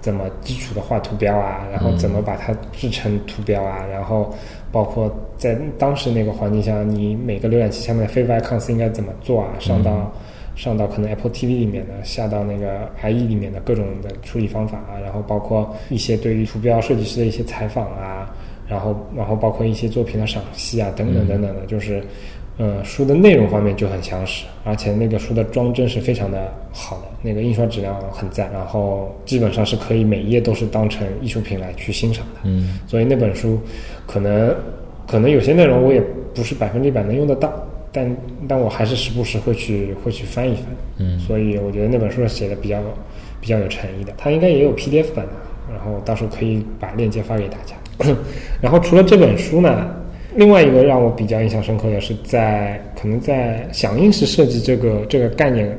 [0.00, 4.34] 怎么基础的画图标啊，然后怎么把它制成图标啊，然后
[4.72, 10.10] 包括在当时那个环境下，你每个浏览器下面的 Favicon icons 应该怎么做啊，上到、
[10.56, 18.34] 上到可能 Apple TV 里面的，下到那个 IE 里面的各种的处理方法啊，然后包括一些对于图标设计师的一些采访啊，
[18.66, 22.02] 然后然后包括一些作品的赏析啊，等等等等的，就是。
[22.60, 32.40] 呃，书的内容方面就很详实，而且那个书的装帧是非常的好的，那个印刷质量很赞，然后基本上是可以每一页都是当成艺术品来去欣赏的。
[32.44, 33.58] 嗯所以那本书
[34.06, 34.54] 可能
[35.06, 36.02] 可能有些内容我也
[36.34, 37.50] 不是百分之一百能用得到，
[37.90, 40.64] 但但我还是时不时会去会去翻一翻。
[40.98, 42.78] 嗯所以我觉得那本书写的比较
[43.40, 45.32] 比较有诚意的，它应该也有 PDF 版的，
[45.72, 47.74] 然后到时候可以把链接发给大家。
[48.60, 49.88] 然后除了这本书呢，
[50.34, 55.76] 另外一个让我比较印象深刻的是在可能在响应式设计这个这个概念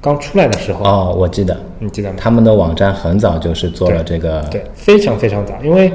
[0.00, 2.16] 刚出来的时候，哦，我记得你记得吗？
[2.18, 5.54] 他们的网站很早就是做了这个，对，非常非常早。
[5.62, 5.90] 因为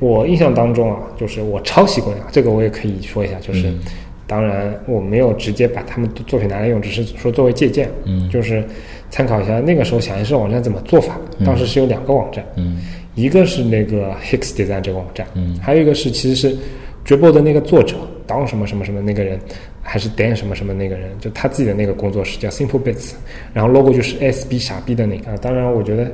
[0.00, 3.80] 我印象当中啊，就是我抄袭过呀，这个我也可以说一下，就是、嗯
[4.26, 8.64] 当然我没有直接把他们的作品拿来用，只是说作为借鉴，嗯就是
[9.10, 11.18] 参考一下那个时候响应式网站怎么做法。
[11.44, 12.80] 当时是有两个网站，嗯
[13.14, 16.56] 一个是那个 Hicks Design 这个网站，嗯还有一个是其实是
[17.04, 19.38] Dribble 的那个作者当什么什么什么那个人，
[19.82, 23.12] 还是 Dan 什么什么那个人，就他自己的那个工作室叫 Simple Bits，
[23.52, 25.30] 然后 logo 就是 SB 傻逼的那个。
[25.30, 26.10] 啊，当然我觉得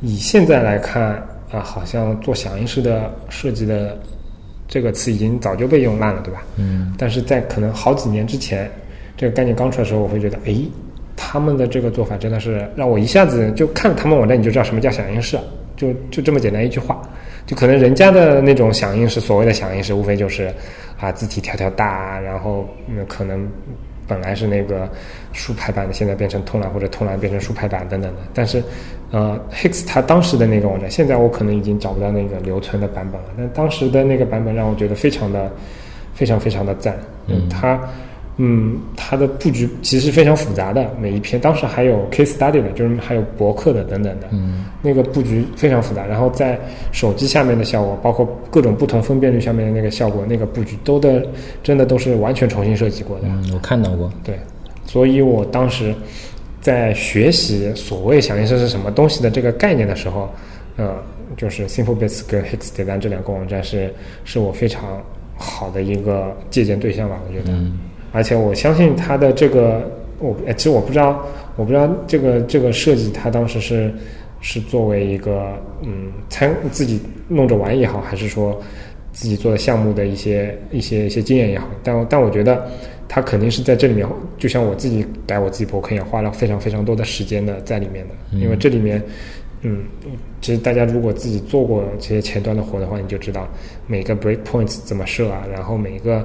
[0.00, 1.14] 以现在来看
[1.50, 3.98] 啊，好像做响应式的设计的
[4.68, 6.44] 这个词已经早就被用烂了，对吧？
[6.56, 8.70] 嗯但是在可能好几年之前，
[9.16, 10.64] 这个概念刚出来的时候，我会觉得，诶，
[11.16, 15.36] 他们的这个做法真的是让我一下子就看他们网站你就知道什么叫响应式，
[15.76, 17.02] 就就这么简单一句话，
[17.48, 20.52] 就可能人家的那种响应式，所谓的响应式，无非就是
[21.00, 23.48] 啊字体调调大，然后嗯可能
[24.06, 24.86] 本来是那个
[25.32, 28.20] 竖排版的，现在变成通栏或者通栏变成竖排版等等的。
[28.34, 28.62] 但是，
[29.10, 33.28] 呃，Hicks 他当时的那个网站，现在我可能已经找不到那个留存的版本了。
[33.38, 35.50] 但当时的那个版本让我觉得非常的、
[36.12, 36.98] 非常非常的赞。
[37.28, 37.88] 嗯它，嗯，
[38.96, 44.28] 它的布局其实非常复杂的，每一篇当时还有 case study 的，就是还有博客的等等的。
[44.30, 46.56] 嗯那个布局非常复杂，然后在
[46.92, 51.26] 手机下面的效果，包括各种不同分辨率下面的那个效果，那个布局都的
[51.64, 53.24] 真的都是完全重新设计过的。
[53.26, 54.38] 嗯，我看到过，对，
[54.86, 55.92] 所以我当时
[56.60, 60.30] 在学习所谓响应式是什么东西的这个概念的时候，
[60.76, 60.94] 呃，
[61.36, 63.92] 就是 SimpleBits 跟 Hicks Design 这两个网站是
[64.24, 65.02] 是我非常
[65.36, 67.52] 好的一个借鉴对象吧，我觉得。
[67.52, 67.80] 嗯
[68.12, 69.82] 而且我相信它的这个，
[70.18, 71.24] 我哎其实我不知道，
[71.56, 73.92] 我不知道这个这个设计，它当时是
[74.40, 78.58] 是作为一个嗯参自己弄着玩也好，还是说
[79.12, 82.66] 自己做的项目的一些一些一些经验也好，但但我觉得
[83.08, 89.02] 他肯定是在这里面，就像我自己改我自己博客一样，花了非常非常多的时间的在里面的，因为这里面
[89.62, 89.82] 嗯，
[90.40, 93.48] 其实大家如果自己做过这些前端的活的话，你就知道
[93.88, 96.24] 每个 breakpoints 怎么设啊，然后每一个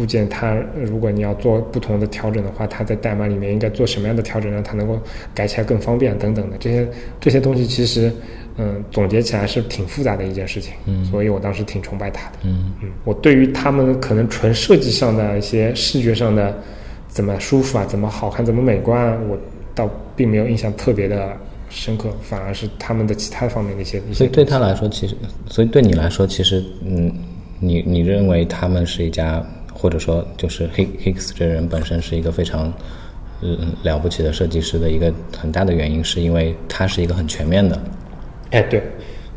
[0.00, 4.98] 部件它如果你要做不同的调整的话，它在代码里面应该做什么样的调整，让它能够
[5.34, 6.88] 改起来更方便等等的这些
[7.20, 8.10] 这些东西，其实
[8.56, 10.72] 嗯总结起来是挺复杂的一件事情。
[10.86, 12.38] 嗯所以我当时挺崇拜他的。
[12.44, 16.56] 嗯嗯，我对于他们可能纯设计上的一些视觉上的
[17.08, 19.38] 怎么舒服啊，怎么好看，怎么美观啊，我
[19.74, 21.36] 倒并没有印象特别的
[21.68, 24.14] 深刻，反而是他们的其他方面的一些一些。
[24.14, 25.14] 所以对他来说，其实，
[25.48, 27.12] 所以对你来说，其实，嗯，
[27.60, 29.44] 你你认为他们是一家，
[29.80, 32.72] 或者说就是 Hick Hicks 这人本身是一个非常，
[33.42, 37.80] 嗯了不起的设计师的一个很大的原因，是因为他是一个很全面的，
[38.50, 38.82] 哎，对，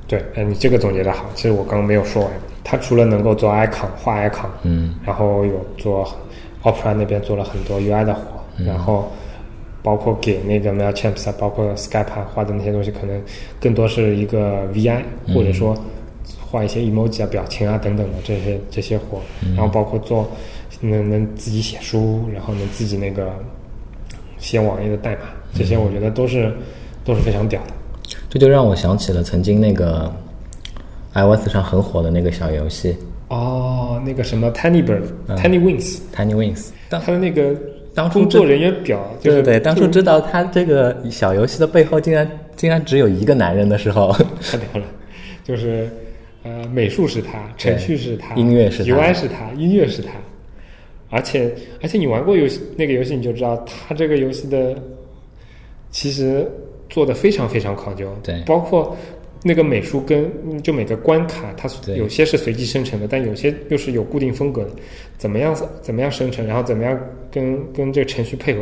[0.08, 1.26] 对，哎，你这个总结的好。
[1.34, 2.32] 其实我刚刚没有说完，
[2.64, 6.06] 他除了能够做 icon 画 icon，嗯，然后有做
[6.64, 8.22] Opera 那边做了很多 UI 的活，
[8.66, 9.10] 然后
[9.82, 13.22] 包括给那个 Mailchimp 啊，包括 Skype 啊画的那些东西，可能
[13.60, 15.02] 更多是一个 VI，
[15.34, 15.78] 或者说
[16.40, 19.20] 画一些 emoji 啊、表情啊等等的这些这些活，
[19.56, 20.30] 然后包括做
[20.82, 23.34] 能能自己写书，然后能自己那个
[24.38, 25.22] 写网页的代码，
[25.54, 26.54] 这些我觉得都是
[27.04, 27.74] 都是非常屌的。
[28.30, 30.12] 这就让我想起了曾经那个
[31.14, 32.96] iOS 上很火的那个小游戏
[33.30, 36.70] 哦，那个什么 Tiny Bird、Tiny Wings，Tiny Wings。
[36.90, 37.56] 当它的那个
[37.96, 44.86] 当初工作人员表，就是对对对，当初知道他这个小游戏的背后竟然竟然只有一个男人的时候，太屌了，
[45.44, 45.88] 就是
[46.44, 50.12] 呃，美术是他，程序是他，音乐是他，UI 是他，音乐是他，
[51.10, 54.76] 而且而且你玩过游戏那个游戏，你就知道他这个游戏的
[55.90, 56.46] 其实
[56.90, 58.96] 做的非常非常考究，对包括。
[59.46, 60.32] 那个美术跟
[60.64, 64.70] 就每个关卡，它对有些是随机生成的，但有些又是有固定风格的。
[65.18, 66.98] 怎么样怎么样生成，然后怎么样
[67.30, 68.62] 跟跟这个程序配合？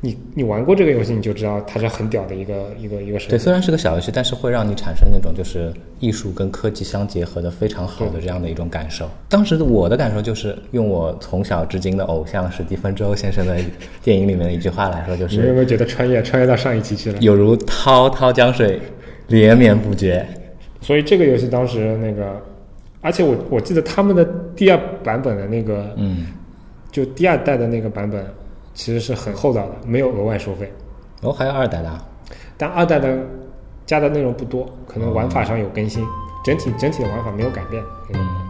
[0.00, 9.10] 你你玩过这个游戏，你就知道它是很屌的一个一个一个设对，虽然是个小游戏，但是会让你产生那种就是艺术跟科技相结合的非常好的这样的一种感受。
[9.28, 13.56] 当时的我的感受就是，用我从小至今的偶像史蒂芬周先生的
[14.02, 17.18] 电影里面的一句话来说，就是你有没有觉得穿越穿越到上一期去了？
[17.20, 18.80] 有如滔滔江水，
[19.26, 20.24] 连绵不绝。
[20.80, 22.40] 所以这个游戏当时那个，
[23.00, 26.26] 而且我我记得他们的第二版本的那个，嗯，
[26.92, 28.24] 就第二代的那个版本，
[28.78, 30.72] 其实是很厚道的，没有额外收费。
[31.22, 32.00] 哦，还有二代的啊，
[32.56, 33.18] 但二代的
[33.84, 36.06] 加的内容不多，可能玩法上有更新，
[36.44, 37.82] 整体整体的玩法没有改变。
[38.14, 38.47] 嗯，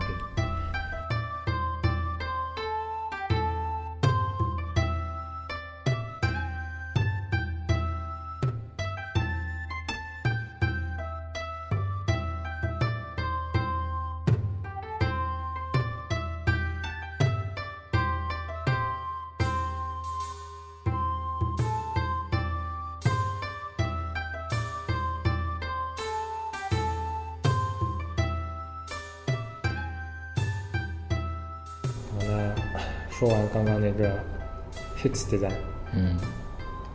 [35.03, 35.53] Hicks Design，
[35.95, 36.19] 嗯，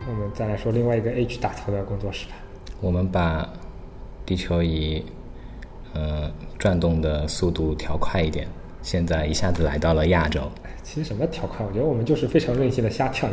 [0.07, 2.35] 我们再来说另外一个 H 打头的工作室吧。
[2.81, 3.47] 我们把
[4.25, 5.03] 地球仪
[5.93, 8.47] 呃转动的速度调快一点，
[8.81, 10.41] 现在一下子来到了亚洲。
[10.83, 13.29] 其实什么调快，我觉得我们就是非常任性的瞎跳，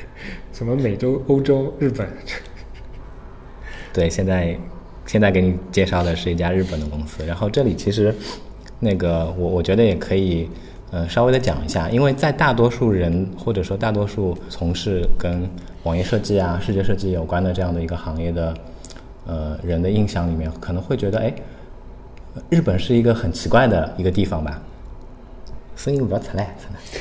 [0.54, 2.08] 什么美洲、欧洲、日本，
[3.92, 4.58] 对，现在
[5.04, 8.14] 现在给你介绍的是一家日本的公司，然后这里其实
[8.80, 10.48] 那个我我觉得也可以
[10.94, 15.42] 呃稍微的讲一下，因为在大多数人或者说大多数从事跟
[15.82, 18.54] 网页设计啊、视觉设计有关的这样的一个行业的
[19.26, 21.34] 呃人的印象里面，可能会觉得哎，
[22.48, 24.62] 日本是一个很奇怪的一个地方吧。
[25.74, 27.00] 声音不要出来，出来。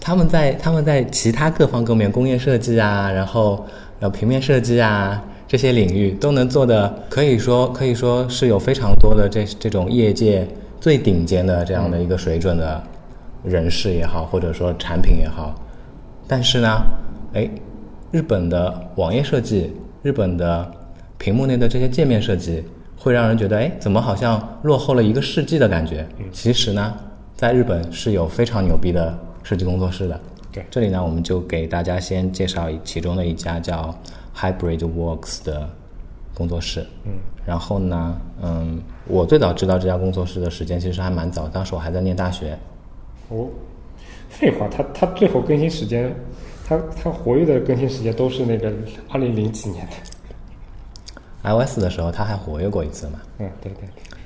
[0.00, 3.64] 他们在他们在其他各方各面，工业设计啊，然后
[4.00, 10.48] 然后平面设计啊这些领域都能做的，可以说可以说是有非常多的这这种业界
[10.80, 12.82] 最顶尖的这样的一个水准的
[13.44, 15.54] 人士也好，或者说产品也好。
[16.26, 16.82] 但是呢，
[17.34, 17.48] 哎，
[18.10, 20.70] 日本的网页设计，日本的
[21.18, 22.64] 屏幕内的这些界面设计，
[22.96, 26.06] 会让人觉得，哎，怎么好像落后了一个世纪的感觉？
[26.32, 26.94] 其实呢，
[27.36, 30.18] 在日本是有非常牛逼的设计工作室的。
[30.52, 33.94] 对这里呢，我们就给大家先介绍其中的一家叫
[34.34, 35.68] Hybrid Works 的
[36.34, 36.86] 工作室。
[37.04, 37.12] 嗯，
[37.44, 42.58] 然后呢，嗯，我最早知道这家工作室的时间其实还蛮早，当时我还在念大学。
[43.28, 43.48] 哦，
[44.28, 46.14] 废话，他他最后更新时间，
[46.66, 48.72] 他他活跃的更新时间都是那个
[49.08, 49.92] 二零零几年的。
[51.42, 53.20] iOS 的时候，他还活跃过一次嘛。
[53.38, 54.20] 嗯，对对对，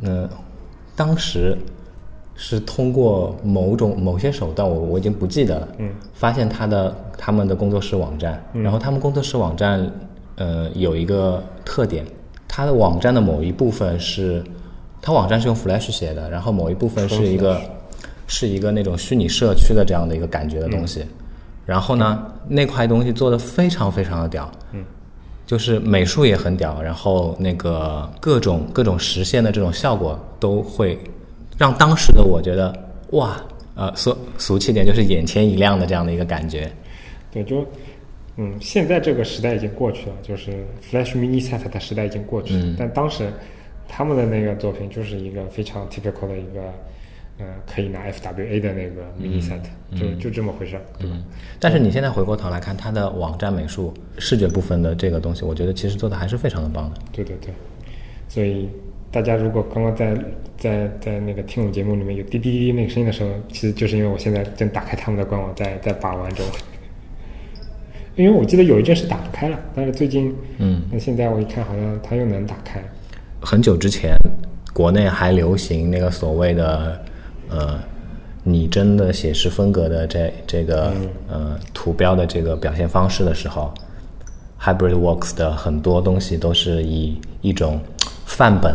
[0.00, 0.28] 那
[0.96, 1.56] 当时
[2.34, 5.68] 是通过某种某些手段，我我已经不记得了。
[5.78, 9.88] 嗯，发现他的他们的工作室网站，然后他们工作室网站，
[10.40, 12.02] 呃有一个特点，
[12.48, 14.42] 它的网站的某一部分是，
[15.02, 17.60] 它网站是用 Flash 写的，然后某一部分是一个
[18.26, 21.04] 是一个那种虚拟社区的这样的一个感觉的东西。
[21.66, 24.82] 然后呢，那块东西做的非常非常的屌，嗯，
[25.46, 30.98] 就是美术也很屌，然后那个各种各种实现的这种效果都会
[31.58, 32.74] 让当时的我觉得
[33.10, 33.36] 哇，
[33.74, 36.72] 呃，俗俗气点就是眼前一亮的这样的一个感觉。
[37.30, 37.64] 对，就
[38.40, 40.50] 嗯，现在这个时代已经过去了，就是
[40.82, 43.28] Flash Mini Set 的时代已经过去了，嗯但当时
[43.86, 46.72] 他们的那个作品就是一个非常 typical 的一个。
[47.42, 49.58] 呃，可以拿 FWA 的那个 mini set，、
[49.98, 51.16] 就就这么回事儿，对吧？
[51.58, 57.00] 但是你现在回过头来看它的网站美术、视觉部分的这个东西，我觉得其实做的还是非常的棒的。
[57.12, 57.50] 对对对，
[58.28, 58.68] 所以
[59.10, 60.14] 大家如果刚刚在
[60.58, 66.44] 在在那个听我节目里面有滴滴滴那个声音的时候，其实就是因为我现在正打开他们的官网，在在把玩中。
[68.16, 72.82] 因为我记得有一阵是打不开了，但是最近，嗯，那现在我一看好像它又能打开。
[73.40, 74.14] 很久之前，
[74.74, 77.00] 国内还流行那个所谓的
[77.48, 77.78] 呃
[78.42, 80.92] 拟真的写实风格的这这个、
[81.28, 83.72] 呃图标的这个表现方式的时候
[84.60, 87.80] ，Hybrid Works 的很多东西都是以一种
[88.26, 88.74] 范本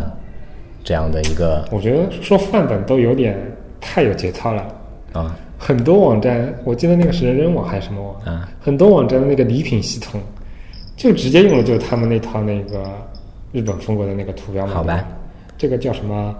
[0.84, 3.38] 这样的一个我觉得说范本都有点
[3.80, 4.65] 太有节操了。
[5.13, 10.21] 啊很多网站，我记得那个是人人网还是什么网，啊很多网站的那个礼品系统，
[10.95, 12.84] 就直接用的就是他们那套那个
[13.51, 14.73] 日本风格的那个图标嘛。
[14.75, 15.04] 好吧
[15.58, 16.36] 这个叫什么？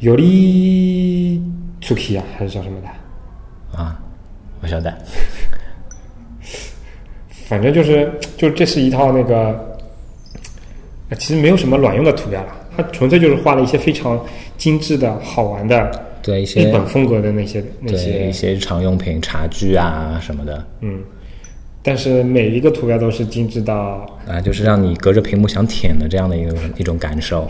[0.00, 1.40] 有利
[1.80, 3.78] Tuki 啊，还是叫什么的？
[3.80, 4.00] 啊，
[4.62, 4.92] 我晓得。
[7.46, 9.78] 反正就是，就这是一套那个，
[11.10, 14.20] 呃其实没有什么卵用的图标了，它纯粹就是画了一些非常
[14.56, 20.62] 精致的好玩的对一些日本风格的那些那对些一些日常用品、茶具啊什么的。
[20.82, 21.00] 嗯，
[21.82, 27.46] 但是每一个图标都是精致到啊，就是让你隔着屏幕想舔的这样的一种一种感受。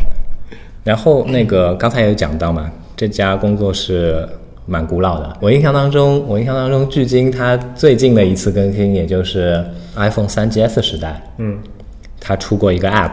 [0.85, 4.29] 然后那个 刚才也有讲到嘛，这家工作室
[4.65, 5.37] 蛮古老的。
[5.41, 9.65] 我印象当中，我印象当中，距今它最近的一次更新，也就是
[9.97, 11.59] iPhone 三 GS 时代，嗯。
[12.21, 13.13] 它出过一个 App，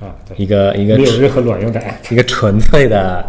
[0.00, 3.24] 啊，对，一个一个没有任何卵用的 app，一个纯粹的，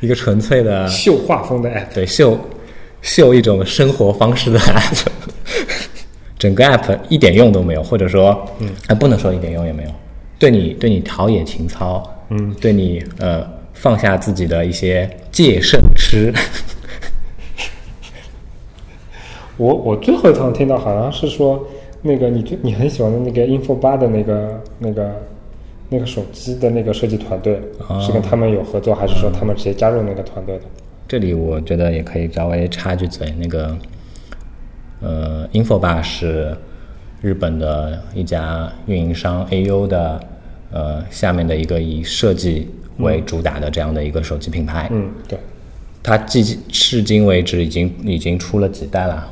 [0.00, 2.38] 一个纯粹的秀画风的 app，对，秀
[3.02, 5.06] 秀一种生活方式的 app，
[6.38, 9.90] 整个 app 一点用都没有，或者说，嗯，还不能说一点用也没有，
[10.38, 16.32] 对你对你陶冶情操，嗯，对你呃放下自己的一些戒慎吃，
[19.58, 21.62] 我我最后一趟听到好像是说，
[22.00, 25.14] 那个你最你很喜欢的那个 Info 八的那个那个
[25.90, 30.64] 那个手机的那个设计团队，哦是跟他们有合作，还是说他们直接加入那个团队的？
[31.08, 33.76] 这里我觉得也可以稍微插句嘴，那个
[35.00, 36.56] 呃，Infobar 是
[37.20, 40.20] 日本的一家运营商 AU 的
[40.70, 44.88] 呃下面的一个以设计为主打的这样的一个手机品牌。
[44.92, 45.36] 嗯，对，
[46.02, 49.26] 它至今至今为止已经已经出了几代了？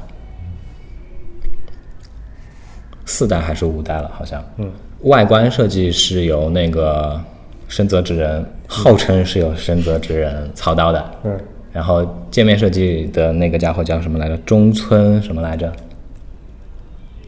[3.08, 4.10] 四代还是五代了？
[4.14, 4.40] 好像。
[4.58, 4.70] 嗯。
[5.02, 7.20] 外观设计是由那个
[7.68, 11.10] 深泽直人，号称是由深泽直人操刀的。
[11.24, 11.38] 嗯，
[11.72, 14.36] 然后界面设计的那个家伙叫什么来着？
[14.38, 15.72] 中村什么来着？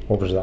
[0.09, 0.43] 我不知道，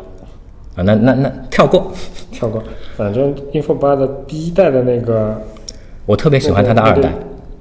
[0.76, 1.92] 啊，那那那跳过。
[2.32, 2.64] 跳过。
[2.96, 5.40] 反正 Info 八的第一代的那个，
[6.06, 7.12] 我特别喜欢它的二代，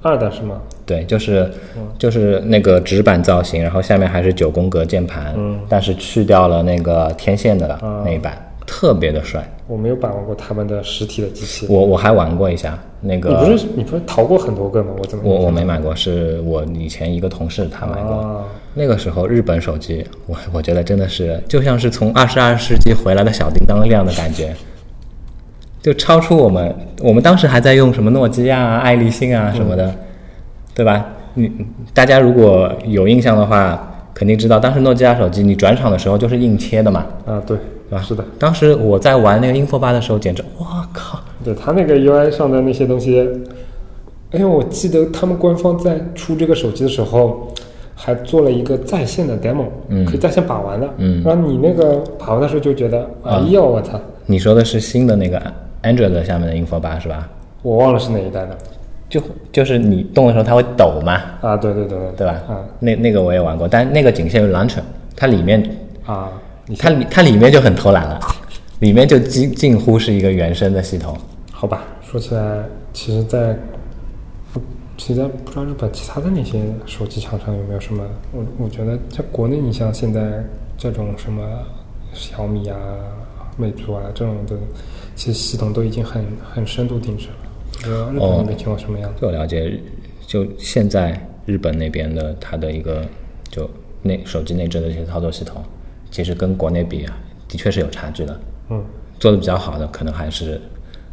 [0.01, 0.63] 二代是吗？
[0.87, 1.51] 对，就是
[1.99, 8.33] 就是那个纸板造型，然后下面还是九宫格键盘，嗯但是去掉了那个天线的啊那一版，
[8.65, 9.47] 特别的帅。
[9.67, 11.67] 我没有把玩过他们的实体的机器。
[11.69, 14.91] 我我还玩过一下那个你个，不是你不是淘过很多个吗？
[14.97, 18.15] 我怎么我我没买过，是我以前一个同事他买过。
[18.15, 18.45] 啊
[18.79, 24.55] 那个时候日本手机，我我觉得真的是就像是从二十二世纪回来的小叮当一样的感觉，
[25.81, 29.95] 就超出我们我们当时还在用什么诺基亚啊、爱立信啊什么的，
[30.77, 31.07] 对吧？
[31.35, 31.51] 你
[31.95, 37.57] 大家如果有印象的话，肯定知道当时诺基亚手机你转场的时候就是硬切的嘛，啊，对，
[37.89, 38.03] 对吧？
[38.03, 41.19] 是的，当时我在玩那个 Info 八的时候，简直哇靠！
[41.43, 43.27] 对他那个 UI 上的那些东西，
[44.33, 47.49] 哎呦，我记得他们官方在出这个手机的时候，
[47.95, 55.41] 还做了一个在线的 demo，嗯可以在线把玩的，嗯然后你那个把玩的时候就觉得，哎呦，我操，你说的是新的那个
[55.83, 57.29] Android 下面的 Info 八是吧？
[57.63, 58.57] 我忘了是哪一代的
[59.09, 62.33] 就就是你动的时候它会抖嘛，啊，对对对对对吧？
[62.49, 64.81] 啊那那个我也玩过，但那个仅限于 Launcher，
[65.15, 65.63] 它里面
[66.05, 66.31] 啊，
[66.67, 68.21] 你它里它里面就很偷懒了，
[68.81, 71.17] 里面就近近乎是一个原生的系统。
[71.53, 73.57] 好吧，说起来，其实在，
[74.97, 80.45] 其实在不知道日本其他的那些手机厂商有没有什么，我我觉得在国内，你像现在
[80.77, 81.43] 这种什么
[82.13, 82.77] 小米啊、
[83.57, 84.57] 魅族啊这种的，
[85.15, 87.46] 其实系统都已经很很深度定制了。
[87.77, 89.21] 不知道日本那情况什么样子？
[89.21, 89.81] 据我了解，
[90.27, 93.05] 就现在日本那边的它的一个
[93.49, 93.69] 就
[94.03, 95.63] 内手机内置的一些操作系统，
[96.11, 97.17] 其实跟国内比啊，
[97.49, 98.41] 的确是有差距的。
[98.71, 98.85] 嗯
[99.19, 100.61] 做的比较好的，可能还是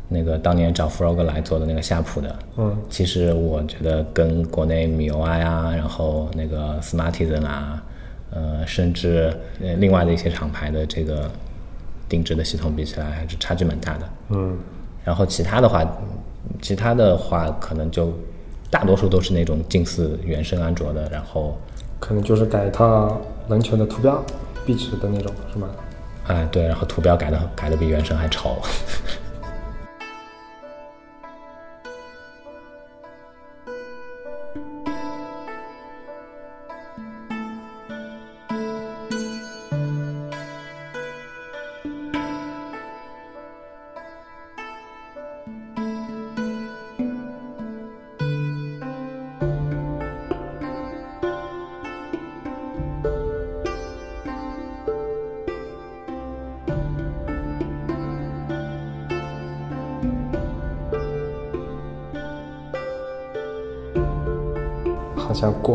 [0.09, 2.36] 那个当年找 Frog 来做的那个夏普的。
[2.57, 7.82] 嗯其实我觉得跟国内米 UI 啊，然后那个 Smartisan 啊，
[8.32, 11.32] 呃，甚至呃另外的一些厂牌的这个
[12.09, 14.09] 定制的系统比起来，还是差距蛮大的。
[14.32, 14.57] 嗯
[15.05, 15.84] 然后其他的话，
[16.61, 18.13] 其他的话可能就
[18.69, 21.57] 大多数都是那种近似原生安卓的，然后
[21.99, 24.23] 可能就是改一套篮球的图标
[24.65, 25.67] 壁纸的那种，是吗？
[26.27, 28.57] 哎对，然后图标改的改的比原生还丑。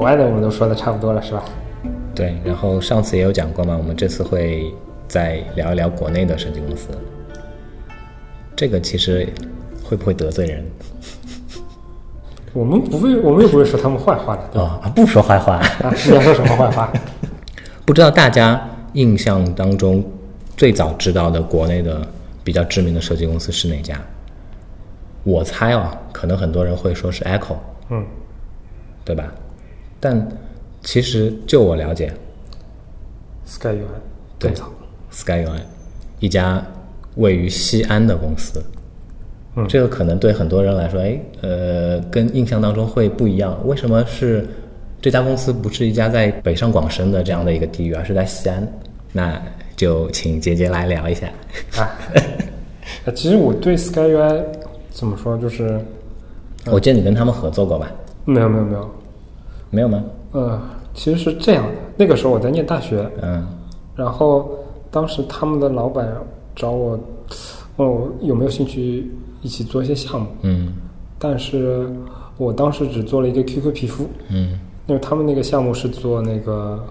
[0.08, 1.44] 外的我们都说的差不多了，是吧？
[2.14, 4.72] 对，然后上次也有讲过嘛，我们这次会
[5.06, 6.88] 再聊一聊国内的设计公司。
[8.56, 9.28] 这个其实
[9.84, 10.64] 会不会得罪人
[12.52, 14.60] 我们不会，我们又不会说他们坏话的？
[14.60, 14.90] 啊？
[14.96, 16.90] 不说坏话，啊，你要说什么坏话？
[17.84, 18.60] 不知道大家
[18.94, 20.02] 印象当中
[20.56, 22.00] 最早知道的国内的
[22.42, 24.00] 比较知名的设计公司是哪家？
[25.22, 27.54] 我猜啊，可能很多人会说是 Echo，
[27.90, 28.04] 嗯，
[29.04, 29.24] 对吧？
[30.00, 30.28] 但
[30.82, 32.12] 其实就我了解
[33.46, 33.98] Sky UI
[34.38, 34.52] 对
[35.12, 35.58] ，，SkyUI
[36.20, 36.64] 一家
[37.16, 38.62] 位于西安的公司。
[39.56, 43.58] 嗯这个可能对很多人来说，哎，呃，跟印象当中会不一样。
[43.66, 44.46] 为什么是
[45.02, 48.66] 这家公司不是一家在北上广深的这样的一个地域，而是在西安？
[49.12, 49.40] 那
[49.74, 51.26] 就请姐姐来聊一下。
[51.76, 51.90] 啊，
[53.06, 54.44] 呃其实我对 Sky UI
[54.90, 55.80] 怎么说，就是
[56.66, 57.90] 我记得你跟他们合作过吧？
[58.26, 58.90] 没有没有没有，
[59.70, 60.02] 没有吗？
[60.32, 60.60] 呃，
[60.94, 63.46] 其实是这样的，那个时候我在念大学，嗯。
[63.94, 64.50] 然后
[64.90, 66.10] 当时他们的老板
[66.54, 66.98] 找我，
[67.76, 69.10] 问我有没有兴趣
[69.42, 70.74] 一起做一些项目，嗯。
[71.18, 71.90] 但是
[72.36, 74.58] 我当时只做了一个 QQ 皮肤，嗯。
[74.86, 76.82] 因为他们那个项目是做那个，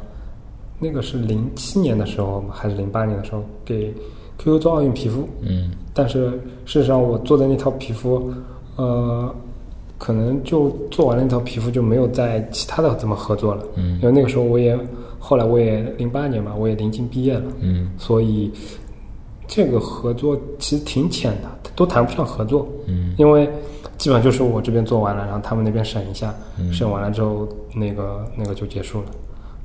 [0.79, 3.91] 那个是零七年的时候还是零八年的时候给
[4.37, 5.71] QQ 做奥运皮肤，嗯。
[5.93, 6.29] 但是
[6.65, 8.31] 事实上我做的那套皮肤，
[8.75, 9.33] 呃，
[9.97, 13.99] 可能就做完了那套皮肤就没有在其他的怎么合作了，嗯。
[14.01, 14.77] 因为那个时候我也
[15.19, 17.89] 后来我也零八年嘛，我也临近毕业了，嗯。
[17.97, 18.51] 所以
[19.47, 23.13] 这个合作其实挺浅的，都谈不上合作，嗯。
[23.17, 23.49] 因为
[23.97, 26.71] 基本上就是我这边做完了，然后他们那边审一下，嗯。
[26.71, 29.05] 审完了之后，那个那个就结束了。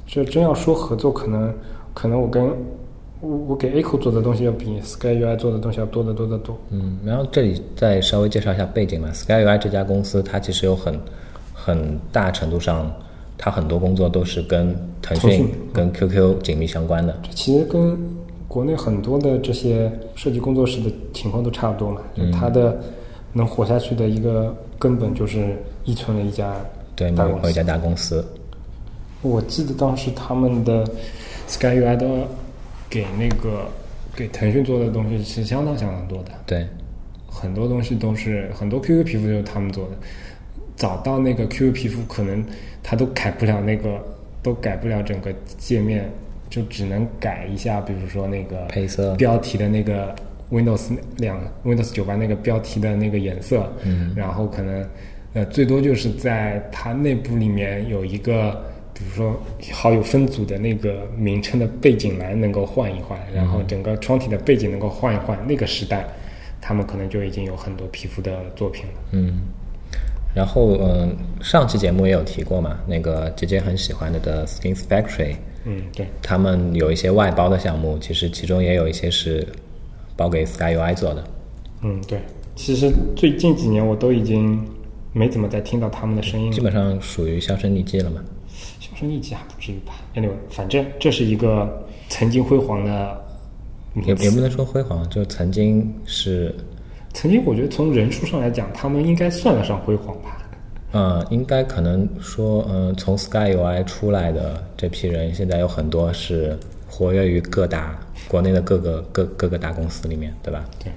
[0.07, 1.55] 这真要说合作，可能
[1.95, 2.51] 可能我跟
[3.22, 6.58] 我我给 A 口做的东西要比 Sky UI 做的东西要多得多得多。
[6.70, 6.98] 嗯。
[7.04, 9.08] 然后这里再稍微介绍一下背景吧。
[9.14, 10.98] SkyUI 这家公司，它其实有很
[11.54, 12.92] 很大程度上，
[13.38, 17.16] 它很多工作都是跟腾讯跟 QQ 紧密相关的。
[17.22, 17.96] 这其实跟
[18.48, 22.76] 国内很多的这些设计工作室的情况都差不多嘛，就它的
[23.32, 26.54] 能活下去的一个根本就是依存了一家
[26.96, 27.62] 对，某一家。
[27.62, 28.24] 大公司。
[29.22, 30.84] 我记得当时他们的
[31.46, 32.06] Sky UI 的
[32.93, 33.66] 给那个
[34.14, 36.66] 给腾讯做的东西是相当相当多的，对，
[37.26, 39.93] 很多东西都是很多 QQ 皮肤就是他们做的。
[40.76, 42.45] 找到那个 QQ 皮肤，可能
[42.82, 43.99] 他都改不了那个，
[44.43, 46.11] 都改不了整个界面，
[46.51, 49.14] 就只能改一下，比如说那个配色。
[49.16, 50.14] 标题的那个
[50.51, 54.12] Windows 两 Windows 九八那个标题的那个颜色，嗯。
[54.14, 54.86] 然后可能
[55.34, 58.62] 呃最多就是在它内部里面有一个，
[58.95, 59.40] 比如说
[59.72, 65.38] 好友分组的那个名称的背景栏能够换一换，然后整个窗体的背景能够换一换。
[65.47, 66.07] 那个时代，
[66.61, 68.93] 他们可能就已经有很多皮肤的作品了。
[69.12, 69.43] 嗯。
[70.34, 75.36] 然后，嗯，上期节目也有提过嘛，那个姐姐很喜欢的的 Skins Factory，
[75.66, 79.47] 嗯，对，他们有一些外包的项目，其实其中也有一些是
[80.16, 81.24] 包给 SkyUI 做的。
[81.82, 82.18] 嗯，对。
[82.57, 84.66] 其实最近几年我都已经
[85.12, 86.62] 没怎么再听到他们的声音了基。
[86.62, 88.24] 本上属于销声匿迹了嘛。
[89.03, 93.20] 销声匿迹还不至于吧？Anyway，反正这是一个曾经辉煌的
[93.96, 96.55] 也也不能说辉煌，就曾经是，
[97.12, 100.38] 曾经我觉得从人数上来讲，他们应该算得上辉煌吧。
[100.92, 107.98] 嗯，应该可能说，嗯、从 SkyUI 出来的这批人，现在有很多是活跃于各大
[108.28, 110.64] 国内的各个各各个大公司里面，对吧？
[110.78, 110.92] 对。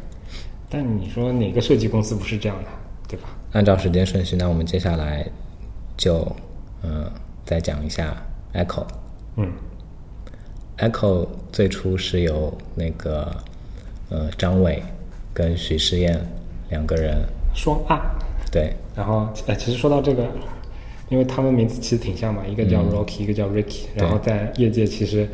[0.69, 2.69] 但你说哪个设计公司不是这样的，
[3.07, 3.29] 对吧？
[3.53, 5.25] 按照时间顺序，那我们接下来
[5.95, 6.29] 就
[6.81, 7.09] 呃
[7.45, 8.15] 再讲一下
[8.53, 8.83] Echo。
[9.37, 9.51] 嗯。
[10.77, 13.33] Echo 最初是由那个
[14.09, 14.83] 呃张伟
[15.33, 16.19] 跟许世燕
[16.69, 17.23] 两个人
[17.53, 18.01] 双 R。
[18.51, 18.73] 对。
[18.93, 20.27] 然后呃，其实说到这个，
[21.09, 23.85] 因为他们名字其实挺像嘛，一个叫 Rocky，一个叫 Ricky。
[23.93, 25.29] 然后在业界其实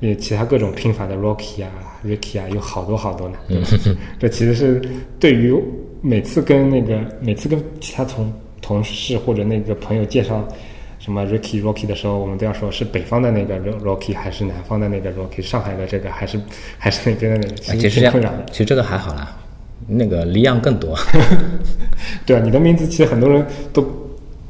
[0.00, 1.70] 也其他各种拼法的 Rocky 啊、
[2.04, 3.36] Ricky 啊有好多好多呢。
[3.48, 3.62] 对？
[4.18, 4.80] 这其实是
[5.18, 5.54] 对于
[6.00, 10.46] 每次跟那个每次跟其他同同事或者那个朋友介绍。
[11.06, 16.36] 什么 Ricky Rocky 的时候，我们都要说是北方的那个 Rocky 还是南方的那个 Rocky，上海的这个还是
[16.78, 19.36] 还是那边的那个，其实这样，其实这个还好啦，
[19.86, 20.98] 那个李阳更多。
[22.26, 23.86] 对啊，你的名字其实很多人都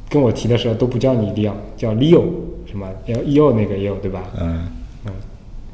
[0.09, 2.25] 跟我提的时候都不叫你李阳，叫 Leo
[2.67, 4.25] 什么 Leo 那个 Leo 对吧？
[4.41, 4.67] 嗯
[5.05, 5.13] 嗯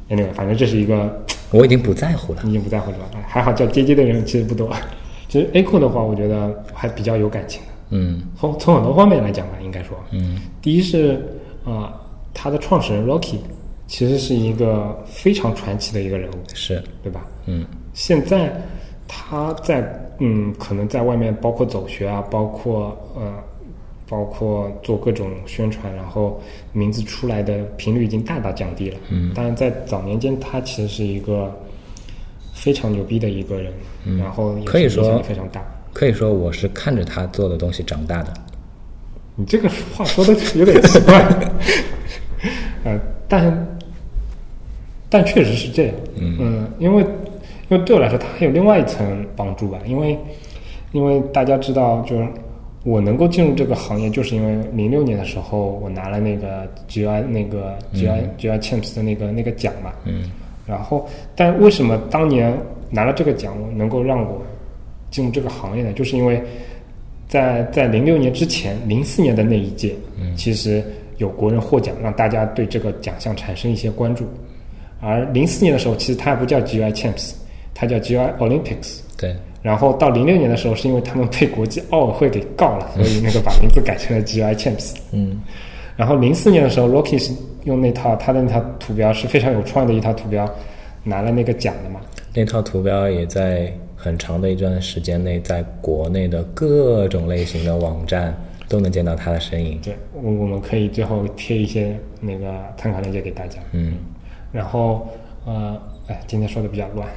[0.09, 3.05] ，Anyway，反正这是一个，我已经不在乎了，你已经不在乎了吧？
[3.25, 4.69] 还好叫 JJ 的人其实不多。
[5.29, 7.67] 其实 Echo 的话，我觉得还比较有感情的。
[7.91, 11.21] 嗯，从从很多方面来讲吧，应该说，嗯，第一是
[11.65, 11.93] 啊，
[12.33, 13.35] 他的创始人 Rocky
[13.85, 17.27] 其实是一个非常传奇的一个人物，是对吧？
[17.45, 18.59] 嗯，现在
[19.07, 19.83] 他在
[20.19, 23.33] 嗯，可能在外面包括走学啊，包括呃，
[24.07, 26.41] 包括做各种宣传，然后
[26.71, 28.97] 名字出来的频率已经大大降低了。
[29.09, 31.53] 嗯，但是在早年间，他其实是一个
[32.53, 33.73] 非常牛逼的一个人，
[34.17, 35.61] 然后可以说非常大。
[35.91, 38.33] 可以说我是看着他做的东西长大的。
[39.35, 41.13] 你这个话说的有点奇怪，
[42.85, 43.67] 呃，但
[45.09, 45.95] 但确实是这样。
[46.17, 47.01] 嗯，因为
[47.69, 49.79] 因为对我来说，它还有另外一层帮助吧。
[49.85, 50.17] 因为
[50.91, 52.27] 因为大家知道，就是
[52.83, 59.91] 我能够进入这个行业，就是因为零六年的时候，我拿了那个 GI 那个 GI GI Champs 的那个那个奖嘛。
[60.05, 60.29] 嗯。
[60.67, 62.55] 然后，但为什么当年
[62.89, 64.41] 拿了这个奖，能够让我？
[65.11, 66.41] 进入这个行业呢，就是因为
[67.27, 70.83] 在在零六年之前，零四年的那一届，嗯其实
[71.17, 74.25] 有国人获奖，让大家对这个奖项产生一些关注。
[75.01, 77.33] 而零四年的时候，其实它还不叫 GI Champs，
[77.73, 78.99] 它叫 GI Olympics。
[79.17, 79.35] 对。
[79.61, 84.93] 然后到零六年的时候，是因为他们被国际奥委会给告了， 所以那个把名字改成了 GI Champs。
[85.11, 85.41] 嗯。
[85.95, 90.49] 然后零四年的时候，Rocky 是用那套他的那套图标是非常有创意的一套图标，
[91.03, 91.99] 拿了那个奖的嘛。
[92.33, 93.71] 那套图标也在。
[94.03, 98.35] 很长的一段时间内，在国内的各种类型的网站
[98.67, 99.79] 都能见到他的身影。
[99.81, 103.59] 对，我我们可以最后贴一些那个参考链接给大家。
[103.71, 103.93] 嗯，
[104.51, 105.07] 然后
[105.45, 107.07] 呃，哎，今天说的比较乱，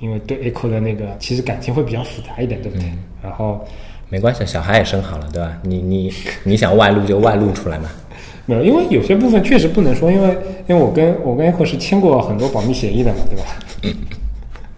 [0.00, 2.86] 因为对 Echo 的那个其实感情会比较复杂一点，对不对？
[3.22, 3.66] 然后
[4.10, 5.58] 没关系，小孩也生好了，对吧？
[5.62, 6.12] 你你
[6.44, 7.88] 你想外露就外露出来嘛。
[8.44, 10.28] 没有，因为有些部分确实不能说，因为
[10.68, 13.44] 因为我跟我跟 Echo 是签过很多保密协议的嘛，对吧？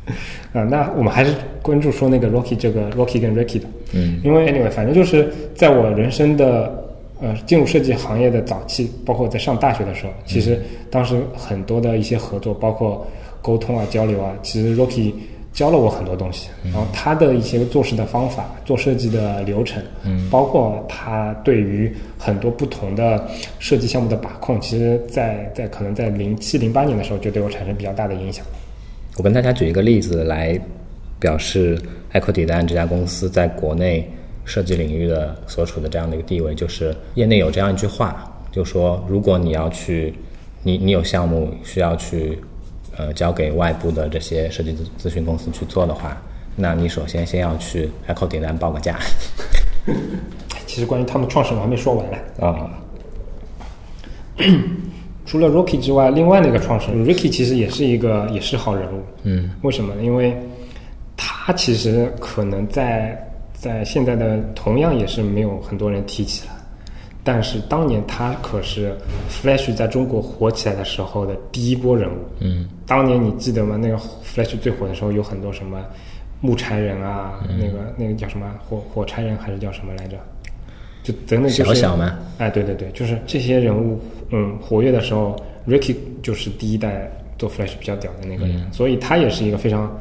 [0.53, 6.85] 啊，那我们还是关注说那个 Rocky 这个 Rocky 跟 Ricky 的，嗯，因为 anyway，反正就是在我人生的
[7.21, 13.07] 呃进入设计行业的早期，包括在上大学的时候，其实当时很多的一些合作，包括
[13.41, 15.15] 沟通啊、交流啊，其实 Rocky
[15.55, 16.49] 教了我很多东西。
[16.65, 23.27] 然后他的一些做事的方法、做设计的流程，嗯，包括他对于很多不同的
[23.59, 28.45] 设计项目的把控，其实，在在可能在零七零八年的时候，就对我产生比较大的影响。
[29.17, 30.59] 我跟大家举一个例子来
[31.21, 31.79] 表示
[32.13, 34.11] Echo Design 这家公司在国内
[34.45, 40.15] 设计领域的所处的这样的一个地位，就是业内有这样一句话，就说如果你要去，
[40.63, 42.39] 你你有项目需要去，
[42.97, 46.21] 呃，交给外部的这些设计咨询公司去做的话，
[46.57, 48.99] 那你首先先要去 Echo Design 报个价。
[50.67, 52.17] 其实关于他们创始人我还没说完呢。
[52.41, 52.71] 啊。
[55.33, 59.01] 除了 Rocky 之外，另外那个创始人 Ricky 其实也是一个也是好人物。
[59.23, 60.03] 嗯，为什么呢？
[60.03, 60.37] 因为
[61.17, 63.19] 他其实可能在
[63.55, 66.53] 在现在的同样也是没有很多人提起来，
[67.25, 68.95] 但是当年他可是
[69.31, 72.19] Flash 在中国火起来的时候的第一波人物。
[72.41, 73.79] 嗯，当年你记得吗？
[73.81, 75.83] 那个 Flash 最火的时候有很多什么
[76.43, 80.19] 木柴人啊，那个那个叫什么火火柴人还是叫什么来着？
[81.03, 82.19] 就等等就是小小吗？
[82.37, 83.99] 哎，对对对，就是这些人物，
[84.33, 85.37] 嗯，活跃的时候
[85.69, 87.09] ，Ricky 就是第一代
[87.39, 89.97] 做 Flash 比较屌的那个人，所以他也是一个非常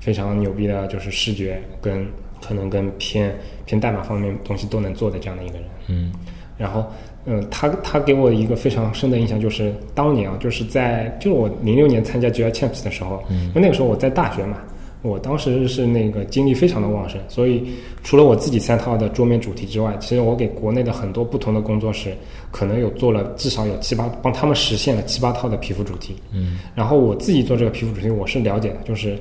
[0.00, 2.06] 非常牛逼的，就是视觉跟
[2.42, 3.34] 可能跟偏
[3.66, 5.64] 偏代码方面东西都能做的这样的一个人。
[5.88, 6.12] 嗯，
[6.58, 6.86] 然后，
[7.26, 14.58] 嗯，他他给我一个非常深的印象，就是当年啊，就是在就是我零六年参加 GI Champs 的时候，嗯，因为那个时候我在大学嘛，
[15.04, 17.62] 我当时是那个精力非常的旺盛，所以
[18.02, 22.16] 除了我自己三套的桌面主题之外，其实我给国内的很多不同的工作室，
[22.50, 26.16] 可能有做了至少有七八，帮他们实现了七八套的皮肤主题。
[26.32, 29.18] 嗯，然后我自己做这个皮肤主题，我是了解的，就是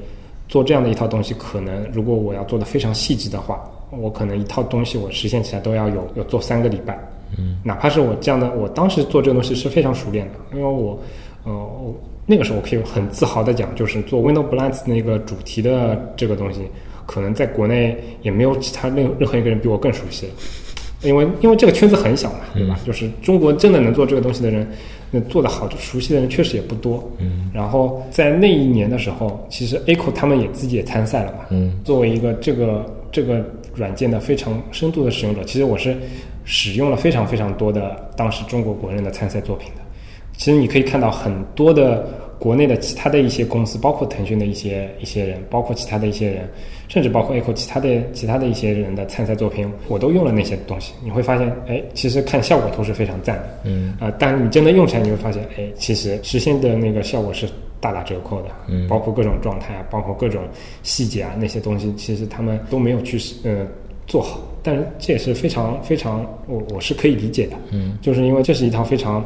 [0.47, 3.61] 做这样的一套东西，可能如果我要做的非常细致的话，
[3.91, 6.97] 我可能一套东西我实现起来都要有有做三个礼拜。
[7.37, 10.97] 嗯，哪怕是我这样的，我当时做这个东西是非常熟练的，因为我，
[11.45, 11.93] 呃，
[12.25, 16.61] 那个时候我可以很自豪的讲，就是做 Window Blinds 那个主题的这个东西，
[17.05, 20.33] 可能在国内也没有其他任任何一个人比我更熟悉了，
[21.01, 22.79] 因为因为这个圈子很小嘛，对吧？
[22.85, 24.65] 就是中国真的能做这个东西的人，
[25.11, 27.03] 那做的好、熟悉的人确实也不多。
[27.17, 31.39] 嗯，然后在那一年的时候，其实 Echo 他们也自己也参赛了嘛。
[31.49, 35.97] 嗯，作为一个这个这个软件的非常深度的使用者，其实我是
[36.45, 39.82] 使用了非常非常多的当时中国国人的参赛作品的。
[40.43, 42.05] 其实你可以看到很多的
[42.37, 46.49] 国内的其他的一些公司，包括腾讯的一些一些人，包括其他的一些人，
[46.89, 50.91] 甚至包括 Echo 其他的其他的一些人的参赛作品，我都用了那些东西。
[51.01, 53.59] 你会发现，哎，其实看效果图是非常赞的。
[53.63, 57.47] 嗯啊、但你真的用起来，你会发现，哎，其实实现的那个效果是
[57.79, 58.49] 大打折扣的。
[58.67, 60.43] 嗯包括各种状态啊，包括各种
[60.81, 63.65] 细节啊，那些东西，其实他们都没有去呃
[64.07, 64.41] 做好。
[64.61, 67.55] 但是这也是非常非常，我我是可以理解的。
[67.71, 69.23] 嗯，就是因为这是一套非常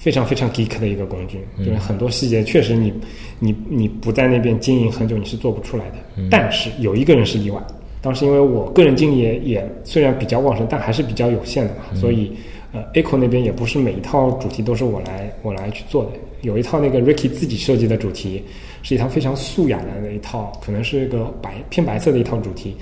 [0.00, 2.90] 非常非常 geek 的一个工具，就是很多细节确实你
[3.38, 5.96] 你你不在那边经营很久，你是做不出来的。
[6.30, 7.60] 但是有一个人是例外，
[8.00, 12.32] 当时因为我个人精力也也虽然比较旺盛，但还是比较有限的嘛，所以
[12.72, 18.42] 呃，Echo 那边也不是每一套主题都是我来我来去做的，有一套那个 Ricky 自己设计的主题，
[18.82, 22.74] 是一套非常素雅的那一套，可能是一个白偏白色的一套主题。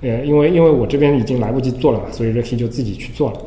[0.00, 3.42] 呃，因为因为我这边已经来不及做了嘛，所以 Ricky 就自己去做了。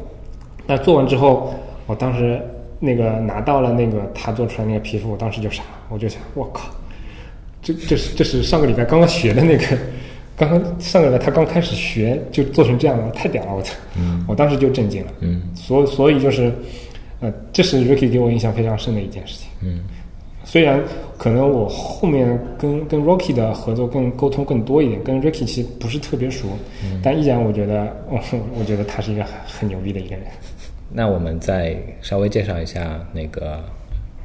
[0.67, 1.51] 那做完之后，
[1.88, 2.39] 我当时
[2.86, 6.69] 那个拿到了那个他做出来那个皮肤，我当时就傻了，我就想，我靠，
[7.61, 9.65] 这这是这是上个礼拜刚刚学的那个，
[10.38, 13.73] 刚刚上个礼拜他刚开始学就做成这样了，太屌了，我操！
[14.27, 15.11] 我当时就震惊了。
[15.21, 16.53] 嗯所所以就是，
[17.21, 19.49] 呃，这是 Ricky 给我印象非常深的一件事情。
[19.61, 19.79] 嗯
[20.47, 20.79] 虽然
[21.17, 26.45] 可能我后面跟跟 Rocky 的合作更沟通更多一点，跟 Ricky 其实不是特别熟，
[27.01, 28.19] 但依然我觉得，我
[28.59, 30.25] 我觉得他是一个很很牛逼的一个人。
[30.97, 33.61] 那我们再稍微介绍一下那个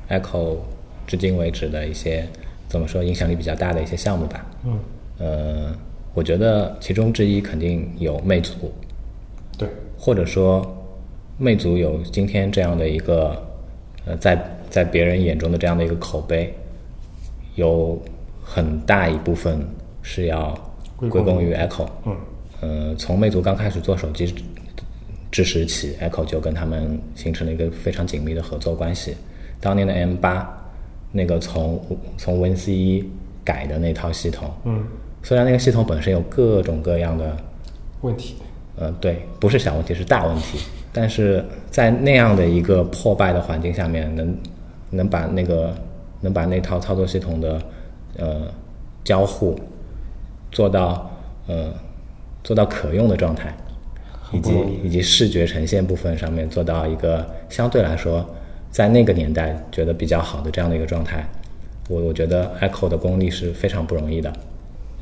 [0.08, 0.58] Echo
[1.04, 2.24] 至今为止的一些
[2.68, 4.46] 怎么说影响力比较大的一些项目吧。
[4.64, 4.78] 嗯，
[5.18, 5.74] 呃，
[6.14, 8.72] 我觉得其中之一肯定有魅族，
[9.58, 9.68] 对，
[9.98, 10.64] 或者说
[11.38, 13.36] 魅族有今天这样的一个
[14.06, 14.40] 呃，在
[14.70, 16.54] 在别人眼中的这样的一个口碑，
[17.56, 18.00] 有
[18.44, 19.58] 很大一部分
[20.02, 20.56] 是要
[20.96, 21.88] 归功于 Echo。
[22.06, 22.16] 嗯
[22.60, 24.32] 呃，从魅族刚开始做手机
[25.30, 29.16] 之时起，Echo 就跟他们形成了一个非常紧密的合作关系。
[29.60, 30.48] 当年的 M 八，
[31.12, 31.80] 那个从
[32.16, 33.08] 从 WinC 一
[33.44, 34.84] 改的那套系统，嗯，
[35.22, 37.36] 虽然那个系统本身有各种各样的
[38.00, 38.36] 问题，
[38.76, 40.58] 呃，对，不是小问题，是大问题。
[40.92, 44.36] 但是在那样的一个破败的环境下面，能
[44.90, 45.72] 能把那个
[46.20, 47.62] 能把那套操作系统的
[48.16, 48.52] 呃
[49.04, 49.56] 交互
[50.50, 51.08] 做到
[51.46, 51.72] 呃
[52.42, 53.54] 做到可用的状态，
[54.32, 54.52] 以及
[54.84, 58.28] 以及视觉呈现部分上面做到一个相对来说
[58.70, 61.28] 在那个年代觉得比较好的这样的一个状态，
[61.88, 64.32] 我我觉得 Echo 的功力是非常不容易的。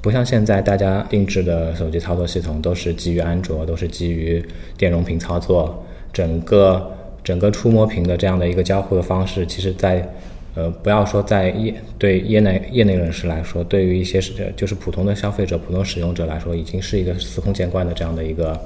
[0.01, 4.43] 不像现在大家定制的手机操作系统都是基于安卓，都是基于
[4.77, 6.91] 电容屏操作，整个
[7.25, 10.09] 整个触摸屏的这样的一个交互的方式，其实在
[10.55, 18.59] 呃不要说在业对业内业内人士来说，对于一些是就是普通的消费者、普通使用者来说，已经是一个司空见惯的这样的一个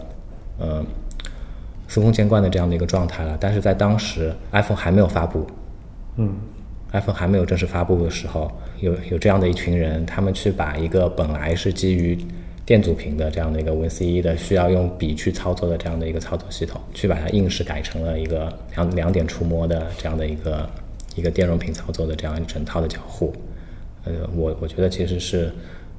[0.59, 0.85] 呃
[1.89, 3.37] 司空见惯的这样的一个状态了。
[3.41, 5.47] 但是在当时 iPhone 还没有发布，
[6.17, 6.35] 嗯
[6.93, 8.51] iPhone 还没有正式发布的时候，
[8.81, 12.19] 有有这样的一群人，他们去把一个本来是基于
[12.65, 20.69] 电阻屏的这样的一个 WinCE 的需要用笔去操作的这样的一个操作系统，去把它硬是改成了一个两两点触摸的这样的一个
[21.17, 23.35] 一个电容屏操作的这样一整套的交互。
[24.05, 25.53] 呃，我我觉得其实是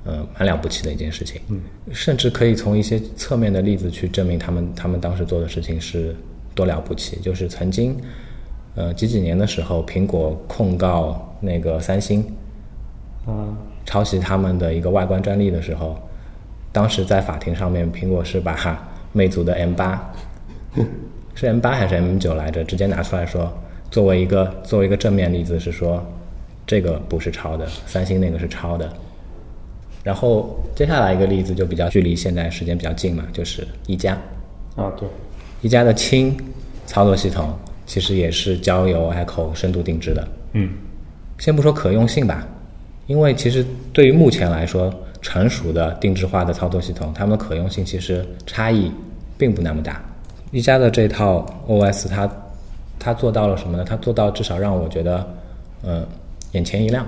[0.06, 1.60] 呃蛮了不起的一件事情，嗯，
[1.92, 6.16] 甚至可以从一些侧面的例子去证明他们他们当时做的事情是
[6.54, 7.96] 多了不起，就是曾经。
[8.76, 12.26] 呃，几几年的时候，苹果控告那个三星
[13.24, 15.96] 啊抄袭他们的一个外观专利的时候，
[16.72, 18.58] 当时在法庭上面，苹果是把
[19.14, 20.12] 魅族的 M 八，
[21.36, 23.54] 是 M 八还是 M 九来着，直接拿出来说，
[23.92, 26.04] 作为一个作为一个正面例子是说，
[26.66, 28.92] 这个不是抄的，三星那个是抄的。
[30.04, 34.14] 然后接下来一个例子就比较距离现在时间比较近嘛，就是一加，
[34.76, 35.08] 啊对，
[35.62, 36.38] 一加的轻
[36.86, 40.28] 操作系统其实也是交由 Echo 深度定制的。
[40.52, 40.70] 嗯
[41.40, 42.48] 先不说可用性吧，
[43.08, 48.92] 因为其实对于目前来说，成熟的定制化的操作系统，它们的可用性其实差异
[49.38, 50.02] 并不那么大。
[50.52, 52.30] 一加的这套 OS 它
[53.00, 53.84] 它做到了什么呢？
[53.84, 55.28] 它做到至少让我觉得，
[55.84, 56.06] 嗯，
[56.52, 57.06] 眼前一亮。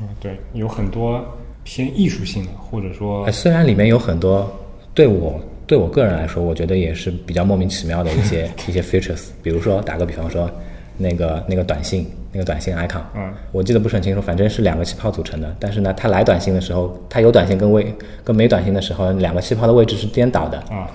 [0.00, 1.24] 嗯，对，有很多
[1.68, 4.50] 偏艺术性的，或者说，虽然里面有很多
[4.94, 10.50] 对我对我个人来说，我觉得也是比较莫名其妙的一些 一些 features，比如说打个比方说，
[10.96, 17.94] 那个那个短信那个短信 icon，嗯，我记得不是很清楚，反正是两个气泡组成的，但是呢，它来短信的时候，它有短信跟未
[18.24, 20.90] 跟没短信的时候，两个气泡的位置是颠倒的啊，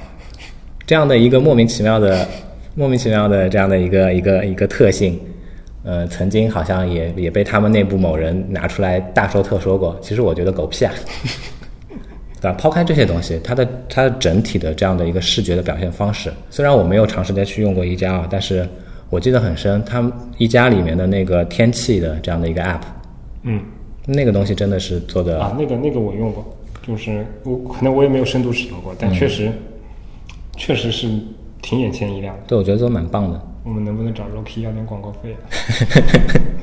[0.88, 2.28] 这样的一个莫名其妙的
[2.74, 5.20] 莫名其妙的这样的一个一个一个特性。
[5.84, 9.98] 呃，曾经好像也也被他们内部某人拿出来大说特说过。
[10.02, 10.94] 其实我觉得狗屁啊，
[12.42, 12.54] 对吧？
[12.58, 18.68] 抛开这些东西，它的它的整体的这样的一个视觉的表现方式，虽然我没有长时间去用过一加啊，但是
[19.10, 22.82] 我记得很深，他们一加里面的那个天气的这样的一个 app，
[23.44, 23.62] 嗯，
[24.06, 26.46] 那个东西真的是做的啊，那个那个我用过，
[26.88, 29.52] 就是我可能我也没有深度使用过，但确实
[30.56, 31.10] 确实是
[31.62, 32.44] 挺眼前一亮的。
[32.48, 33.42] 对，我觉得都蛮棒的。
[33.64, 35.40] 我们能不能找 Rocky 要点广告费啊？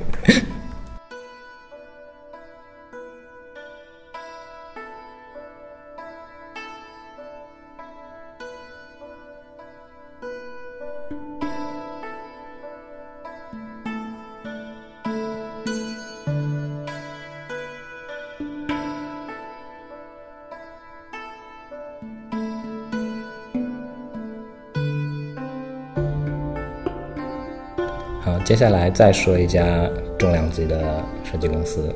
[28.51, 29.89] 接下来再说一家
[30.19, 31.87] 重量级的设计公司，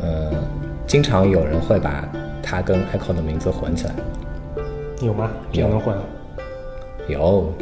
[0.00, 0.32] 呃，
[0.86, 2.08] 经常有人会把
[2.42, 3.94] 它跟 Echo 的名字混起来，
[5.02, 5.30] 有吗？
[5.52, 5.94] 有能混？
[7.08, 7.52] 有，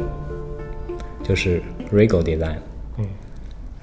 [1.21, 2.55] 就是 Regal Design。
[2.99, 3.05] 嗯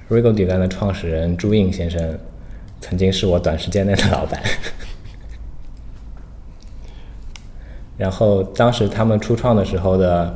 [0.09, 2.17] ，Regal Design 的创始人朱印先生，
[2.81, 4.41] 曾经是我短时间内的老板。
[7.95, 10.35] 然后当时他们初创的时候的，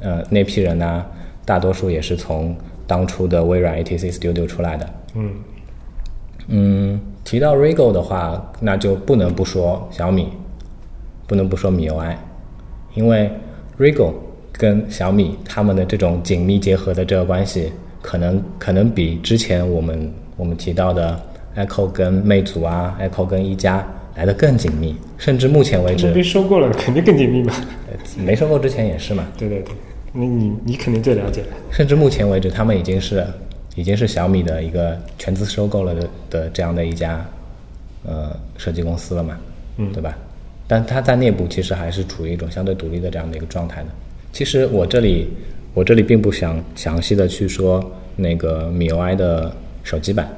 [0.00, 1.04] 呃，那批人呢，
[1.44, 2.56] 大多数也是从。
[2.90, 5.30] 当初的微软 ATC Studio 出来的，嗯
[6.48, 10.26] 嗯，提到 Regal 的话，那就不能不说小米，
[11.28, 12.16] 不能不说米 UI，
[12.94, 13.30] 因为
[13.78, 14.12] Regal
[14.50, 17.70] 跟小米他们的这种紧密结合的这个关系，
[18.02, 21.16] 可能可能比之前我们我们提到的
[21.54, 23.86] Echo 跟魅族啊，Echo 跟一加
[24.16, 27.54] 来的更紧密，甚至目前为止被收购了，肯定更紧密嘛。
[28.18, 29.24] 没收购之前也是嘛。
[29.38, 29.72] 对对对。
[30.12, 31.44] 那你你肯定最了解。
[31.70, 33.24] 甚至目前为止，他们已经是
[33.76, 37.24] 已经是小米的一个全资收购了的的这样的一家
[38.04, 39.38] 呃设计公司了嘛，
[39.76, 40.16] 嗯，对吧？
[40.66, 43.88] 但它在内部其实还是处于一种相对独立的这样的一个状态的。
[44.32, 45.28] 其实我这里
[45.74, 47.84] 我这里并不想详细的去说
[48.16, 49.52] 那个米 UI 的
[49.82, 50.28] 手机版，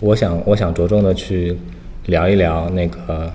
[0.00, 1.56] 我想我想着重的去
[2.06, 3.30] 聊一聊那个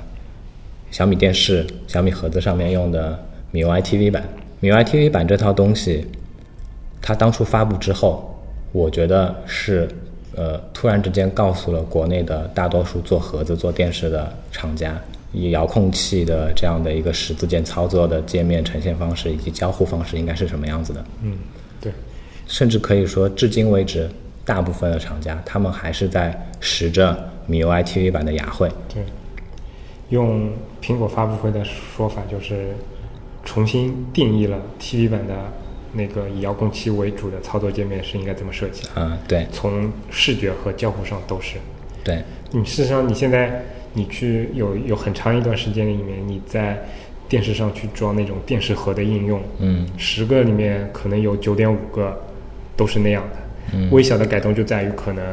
[0.89, 4.23] 小米电视、小米盒子上面用的米 UI TV 版。
[4.59, 6.07] 米 UI TV 版这套东西，
[7.01, 8.35] 它当初发布之后，
[8.71, 9.87] 我觉得是
[10.35, 14.99] 呃突然之间告诉了国内的大多数做盒子、做电视的厂家，
[15.31, 21.05] 以遥控器的这样的一个十字键操作的界面呈现方式以及交互方式应该是什么样子的。
[21.21, 21.37] 嗯，
[21.79, 21.91] 对。
[22.47, 24.09] 甚至可以说，至今为止，
[24.43, 28.71] 大部分的厂家他们还是在使着米 UI TV 版的雅惠。
[28.91, 29.03] 对。
[30.09, 30.49] 用
[30.81, 32.73] 苹果发布会的说法就是。
[33.47, 35.33] 重新定义了 TV 版的
[35.93, 38.83] 那个以遥控器为主的操作界面是应该怎么设计？
[38.95, 41.55] 嗯，对，从视觉和交互上都是。
[42.03, 42.21] 对，
[42.51, 46.77] 你事实上你现在你去有有很长一段时间里面你在
[47.29, 52.21] 电视上去装那种电视盒的应用，嗯，十个里面可能有九点五个
[52.75, 53.37] 都是那样的。
[53.73, 55.23] 嗯，微小的改动就在于可能。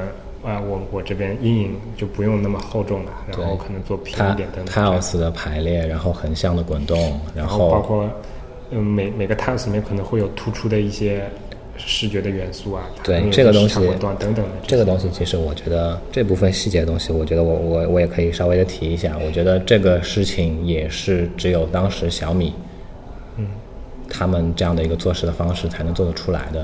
[0.45, 4.66] 啊，我我这边阴影就不用那么厚重了，然后可能做平一点等等。
[4.66, 8.07] tiles 的排列，然后横向的滚动，然后包括
[8.70, 11.24] 嗯每每个 tiles 里面可能会有突出的一些
[11.78, 14.45] 视觉的元素啊，对这个东西等等的。
[14.66, 19.16] 这个东西其实我觉得这部分细节的东西，我觉得我我我也可以稍微的提一下。
[19.24, 22.53] 我觉得这个事情也是只有当时小米，
[23.38, 23.47] 嗯，
[24.11, 26.61] 他们这样的一个做事的方式才能做得出来的。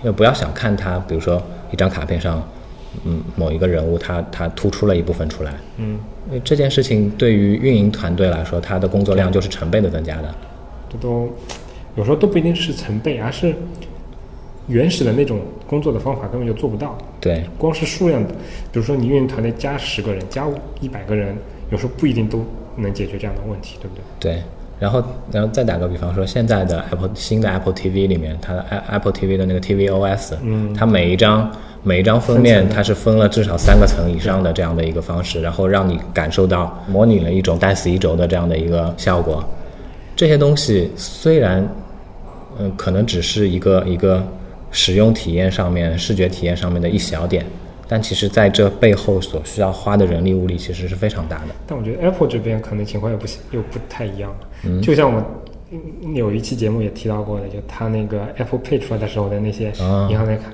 [0.00, 2.46] 因为不要小看它，比如说一张卡片上。
[3.04, 5.98] 嗯，某一个人物他他突出了一部分出来，嗯，
[6.44, 10.34] 这件事情对于运营团队来说，他的工作量就是成倍的增加的。
[10.90, 11.30] 这都
[11.96, 13.54] 有时候都不一定是成倍，而是
[14.68, 16.96] 原始的那种工作的方法根本就做不到。
[17.20, 18.30] 对，光是数量的，
[18.70, 20.46] 比如说你运营团队加十个人，加
[20.80, 21.36] 一百个人，
[21.70, 22.44] 有时候不一定都
[22.76, 24.34] 能解决这样的问题，对不对？
[24.34, 24.42] 对。
[24.82, 31.48] 然后，然后再打个比方说，现在的 Apple 新的 Apple TV 里面，它的 Apple TV 的那个 tvOS，嗯，它每一张
[31.84, 39.44] 每一张封面，它是分了至少三个层以上的这样的一个方式，然后让你感受到模拟了一种带死一轴的这样的一个效果。
[40.16, 41.64] 这些东西虽然，
[42.58, 44.20] 嗯，可能只是一个一个
[44.72, 47.46] 使用体验上面、视觉体验上面的一小点。
[47.92, 51.48] 但其实，在这背后所需要花的人力物力，其实是非常大的。
[51.66, 54.34] 但我觉得 Apple 这边可能情况又不又不太一样。
[54.64, 59.66] 嗯，就像我们有一期节目也提到过的，就他那个 Apple Pay 出来的时候的那些
[60.08, 60.44] 银行的卡，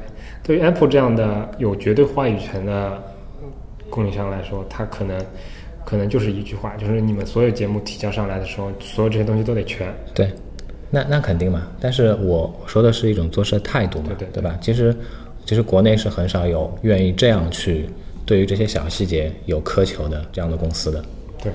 [0.43, 3.01] 对于 Apple 这样的有绝对话语权的
[3.89, 5.17] 供应商来说，他可能
[5.85, 9.87] 可能就是一句话，就是你们所有节目提交上来的时候，所有这些东西都得全。
[10.13, 10.29] 对，
[10.91, 11.69] 那那肯定嘛。
[11.81, 14.59] 但是我说的是一种做事的态度嘛，对对吧？
[14.61, 14.93] 其实。
[15.49, 17.89] 其实国内是很少有愿意这样去
[18.27, 21.03] 对于这些小细节有苛求的这样的公司的。
[21.43, 21.51] 对，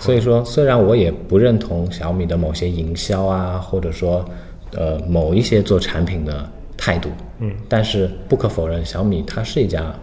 [0.00, 4.28] 所以说虽然我也不认同小米的某些营销啊，或者说
[4.72, 9.94] 呃某一些做产品的态度，嗯，但是不可否认，小米它是一家，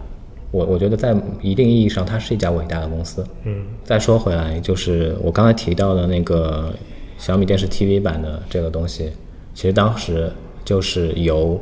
[0.50, 3.22] 我我觉得在一定意义上它是一家伟大的公司。
[3.44, 6.72] 嗯，再说回来，就是我刚才提到的那个
[7.18, 9.12] 小米电视 TV 版的这个东西，
[9.54, 10.32] 其实当时
[10.64, 11.60] 就是由。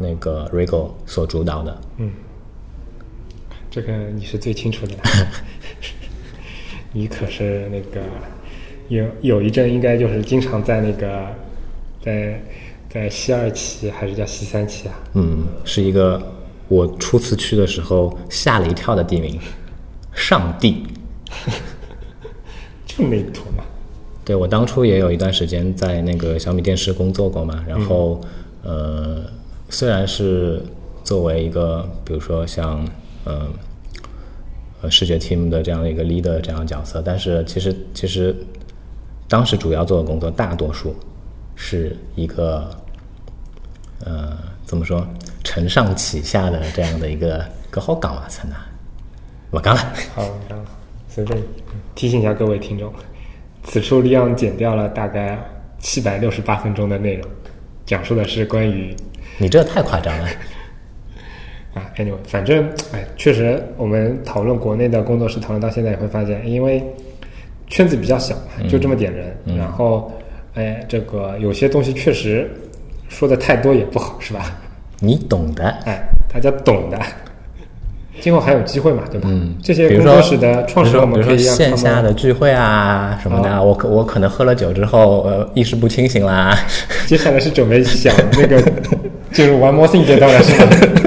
[0.00, 2.10] 那个 Rigo 所主导的，嗯，
[3.70, 4.94] 这个你是最清楚的，
[6.92, 8.00] 你可是那个
[8.88, 11.26] 有有一阵应该就是经常在那个
[12.02, 12.42] 在
[12.88, 14.94] 在西二旗还是叫西三旗啊？
[15.12, 16.20] 嗯，是一个
[16.68, 19.38] 我初次去的时候吓了一跳的地名，
[20.14, 20.86] 上帝，
[22.86, 23.62] 就那一坨嘛。
[24.24, 28.18] 对我当初也有一段时间在那个小米电视工作过嘛，然后
[28.62, 29.22] 呃。
[29.70, 30.60] 虽然是
[31.04, 32.84] 作为一个，比如说像，
[33.24, 33.48] 嗯，
[34.82, 38.34] 呃，视觉 team 的这样的一个 leader 这样的角色，但是其实其实
[39.28, 40.94] 当时主要做的工作，大多数
[41.54, 42.68] 是一个，
[44.04, 45.06] 呃，怎么说，
[45.44, 48.56] 承上启下的这样的一个，个好岗啊，陈呐，
[49.50, 49.80] 我讲了。
[50.16, 50.24] 好，
[51.08, 51.40] 随便
[51.94, 52.92] 提醒一下各位听众，
[53.62, 55.38] 此处利昂剪掉了大概
[55.78, 57.28] 七百六十八分钟的内容，
[57.86, 58.94] 讲述的是关于。
[59.40, 60.28] 你这太夸张了，
[61.72, 62.62] 啊，anyway，反正
[62.92, 66.84] 哎，确实，我们讨论国内的工作室，讨论到现在也会发现，因为
[67.68, 68.34] 圈子比较小，
[68.68, 70.12] 就这么点人，然后，
[70.54, 72.50] 哎，这个有些东西确实
[73.08, 74.58] 说的太多也不好，是吧？
[74.98, 76.98] 你懂的，哎，大家懂的。
[78.20, 79.30] 今后还有机会嘛，对吧？
[79.32, 83.62] 嗯，这些工作室的创始人，我们可以线下的聚会啊什么的。
[83.62, 86.54] 我可我可能喝了酒之后，呃，意识不清醒啦。
[87.06, 88.60] 接下来是准备想那个
[89.32, 90.99] 进入 One More Thing 阶段了，是吧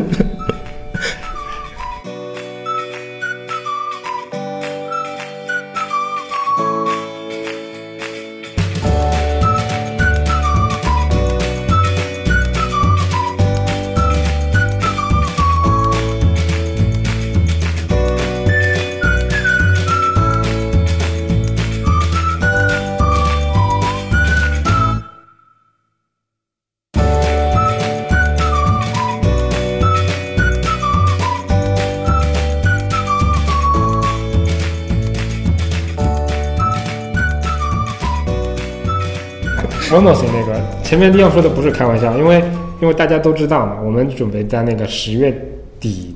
[40.93, 42.39] 前面利奥说的不是开玩笑，因为
[42.79, 45.35] 因为大家都知道嘛，我们准备在那个十月
[45.79, 46.15] 底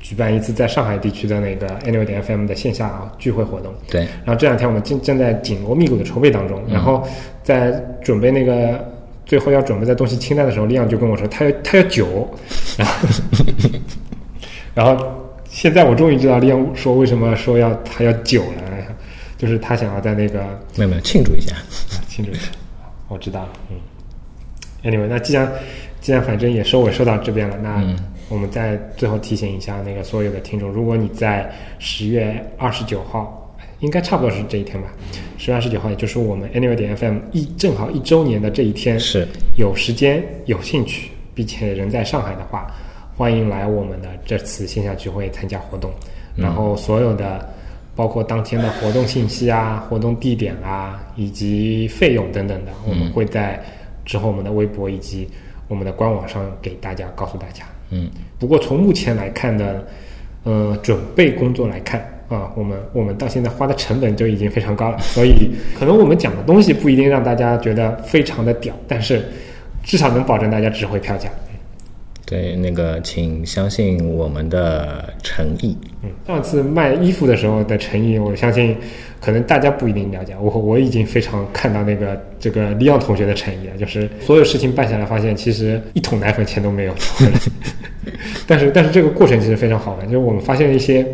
[0.00, 3.72] 举办一次在上海地区的那个 Annual 点 FM 的线下聚会活动。
[3.88, 4.00] 对。
[4.24, 7.06] 然后这两天我们正正在紧锣密鼓的筹备当中，然后
[7.44, 7.70] 在
[8.02, 8.84] 准备那个
[9.24, 12.28] 最后要准备在东西清单的时候，利昂就跟我说他要他要酒，
[12.76, 13.08] 然后
[14.74, 15.06] 然后
[15.48, 18.62] 现在我终于知道利昂说为什么说要他要酒了，
[19.36, 20.40] 就是他想要在那个
[20.74, 21.54] 没有没有庆祝一下，
[22.08, 22.48] 庆祝一下。
[23.06, 23.76] 我知道了，嗯
[24.82, 25.50] ，Anyway，那既然
[26.00, 27.84] 既然反正也收尾收到这边了，那
[28.28, 34.88] 我们再最后提醒一下那个所有的听众，如果你在十月二十九号，应该差不多是这一天吧，
[35.36, 39.26] 十月二十九号，也就是我们 Anyway 点 FM 一正好一周年的这一天，是。
[39.56, 42.70] 有时间有兴趣，并且人在上海的话，
[43.16, 45.90] 欢迎来我们的这次线下聚会参加活动，
[46.36, 47.48] 然后所有的。
[47.96, 53.60] 包括当天的活动信息啊、活动地点啊，以及费用等等的，我们会在
[54.08, 55.28] 之后我们的微博以及
[55.68, 57.62] 我们的官网上给大家告诉大家。
[57.90, 59.86] 嗯，不过从目前来看的，
[60.44, 69.22] 呃，准备工作来看啊，我们我们到现在花的成本就已经非常高了，所以 可能我们讲的东西不一定让大家觉得非常的屌，但是
[69.84, 71.28] 至少能保证大家值回票价。
[72.28, 75.74] 对，那个请相信我们的诚意。
[76.02, 78.76] 嗯，上次卖衣服的时候的诚意，我相信
[79.18, 80.34] 可能大家不一定了解。
[80.38, 86.94] 我我已经非常看到那个这个利昂同学的诚意了，就是所有事情办下来，发现其实一桶奶粉钱都没有。
[88.46, 91.06] 但是但是这个过程其实非常好玩，就是我们发现了一些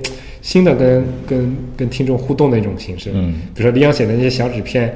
[0.42, 3.10] 新的跟跟跟听众互动的一种形式。
[3.14, 4.92] 嗯，比如说李阳写的那些小纸片，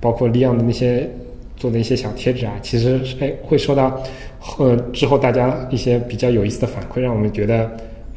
[0.00, 1.08] 包括李阳的那些
[1.56, 4.02] 做的一些小贴纸啊，其实哎会收到
[4.58, 7.64] 呃之后大家一些比较有意思的反馈，让我们觉得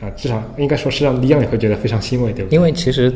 [0.02, 2.56] 啊，至少应该说是让李阳也会觉得非常欣慰，对不对？
[2.56, 3.14] 因为其实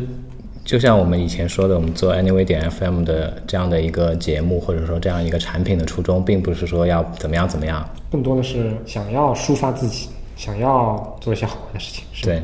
[0.64, 12.04] 就像我们以前说的，我们做 Anyway 点 FM 的这样的一个节目，或者说这样一个产品的初衷，并不是说要怎么样怎么样，更多的是想要抒发自己，想要做一些好玩的事情。
[12.14, 12.42] 是对。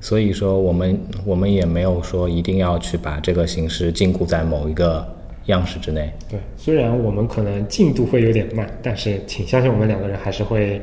[0.00, 5.04] 所以说，我们我们也没有说一定要去把这个形式禁锢在某一个
[5.48, 6.10] 样式之内。
[6.30, 10.80] 对，虽然我们可能进度会有点慢，但是请相信我们两个人还是会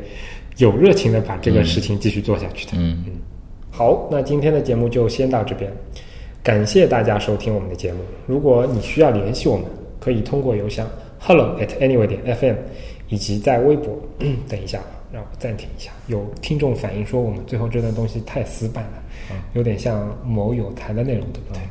[0.57, 2.73] 有热情的把这个事情继续做下去的。
[2.75, 3.13] 嗯嗯
[3.71, 5.69] 好，那今天的节目就先到这边，
[6.41, 7.99] 感谢大家收听我们的节目。
[8.25, 9.65] 如果你需要联系我们，
[9.99, 10.87] 可以通过邮箱
[11.19, 12.55] hello at anyway 点 fm，
[13.09, 13.99] 以及在微博。
[14.47, 14.79] 等一下，
[15.11, 15.91] 让我暂停一下。
[16.07, 19.03] 有听众反映说我们最后这段东西太死板了，
[19.53, 21.61] 有点像某有台的内容，对不对？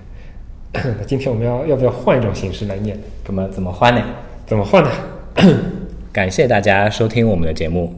[0.74, 2.98] 那 今天我们要要不要换一种形式来念？
[3.24, 4.02] 怎么怎么换呢？
[4.46, 4.90] 怎么换呢？
[6.12, 7.92] 感谢大家收听我们的节目。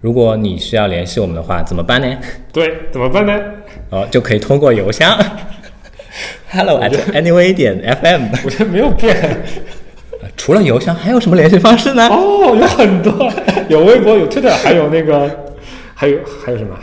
[0.00, 2.16] 如果你需要联系我们的话，怎么办呢？
[2.52, 3.32] 对，怎么办呢？
[3.90, 5.18] 哦，就可以通过邮箱
[6.50, 8.28] hello at anyway 点 fm。
[8.44, 9.16] 我觉得没有变。
[10.36, 12.08] 除了邮箱，还有什么联系方式呢？
[12.08, 13.12] 哦，有很多，
[13.68, 15.28] 有微博，有 Twitter，还有那个，
[15.94, 16.76] 还有还有什么？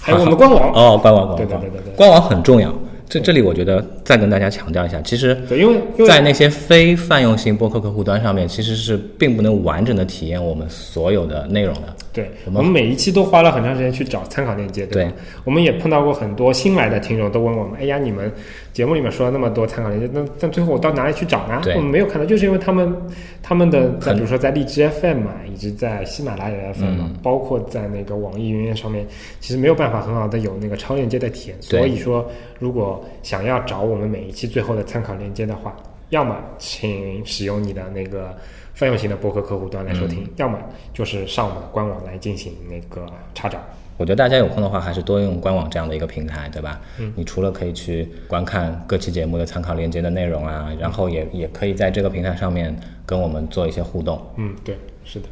[0.00, 0.72] 还有我们官网。
[0.72, 2.72] 哦，官网，官网，对对对对对官网很重要。
[3.08, 11.94] 这这里我觉得再跟大家强调一下，其实对，因为在那些非泛用型播客客户端上面，其实是并不能完整的体验我们所有的内容的。
[12.12, 15.12] 对，我们每一期都花了很长时间去找参考链接，对吧？
[15.44, 18.30] 我们也碰到过很多新来的听众，都问我们：“哎呀，你们
[18.78, 22.96] 节目里面说了那么多参考链接，那但最后我到哪里去找呢？”我们没有看到，就是因为他们
[23.42, 29.04] 他们的在比如说在荔枝 FM 嘛，以及在喜马拉雅 FM 啊，嗯包括在那个网易云音乐上面，
[29.40, 31.60] 其实没有办法很好的有那个超链接的体验。
[31.60, 32.24] 所以说，
[32.60, 35.74] 如果想要找我们每一期最后的参考链接的话，
[36.10, 38.32] 要么请使用你的那个
[38.74, 40.56] 泛用型的博客客户端来收嗯听，要么
[40.94, 43.04] 就是上我们的官网来进行那个
[43.34, 43.58] 查找。
[43.98, 46.80] 我觉得大家有空的话，还是多用官网这样的一个平台，对吧？
[46.98, 52.74] 嗯，你除了可以去观看各期节目的参考链接的内容啊，然后也也可以在这个平台上面
[53.04, 54.24] 跟我们做一些互动。
[54.36, 55.26] 嗯，对，是的。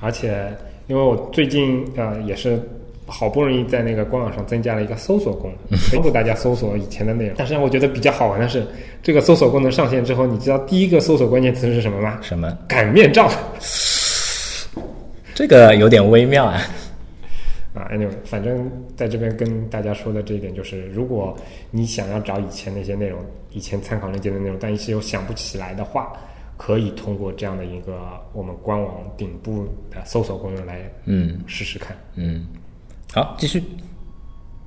[0.00, 0.48] 而且
[0.86, 2.58] 因为我最近呃也是
[3.06, 7.34] 好不容易在那个官网上增加了一个搜索功能， 帮助大家搜索以前的内容。
[7.36, 8.66] 但是让我觉得比较好玩的是，
[9.02, 12.18] 这个搜索功能上线之后，你知道第一个搜索关键词是什么吗？
[12.22, 12.56] 什么？
[12.66, 13.30] 擀面杖。
[15.34, 16.58] 这个有点微妙啊。
[17.74, 21.36] 啊，anyway，反正在这边跟大家说的这一点就是，如果
[21.70, 23.18] 你想要找以前那些内容，
[23.50, 26.12] 以前参考链接的内容，但一些又想不起来的话，
[26.58, 27.98] 可以通过这样的一个
[28.34, 31.96] 我们官网顶部的搜索功能来嗯试试看。
[32.16, 32.46] 嗯，
[33.12, 33.62] 好，继续。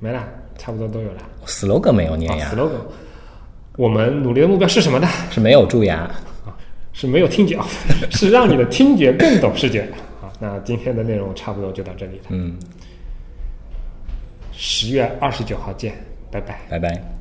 [0.00, 0.28] 没了，
[0.58, 1.22] 差不多都有了。
[1.46, 2.80] slogan 没有念啊呀，，slogan，
[3.76, 5.06] 我们努力的目标是什么呢？
[5.30, 6.00] 是没有蛀牙。
[6.44, 6.54] 啊，
[6.92, 7.58] 是没有听觉，
[8.10, 9.88] 是让你的听觉更懂视觉。
[10.20, 12.24] 好，那今天的内容差不多就到这里了。
[12.28, 12.58] 嗯，
[14.56, 15.94] 十月二十九号见，
[16.30, 16.58] 拜拜。
[16.68, 17.15] 拜拜。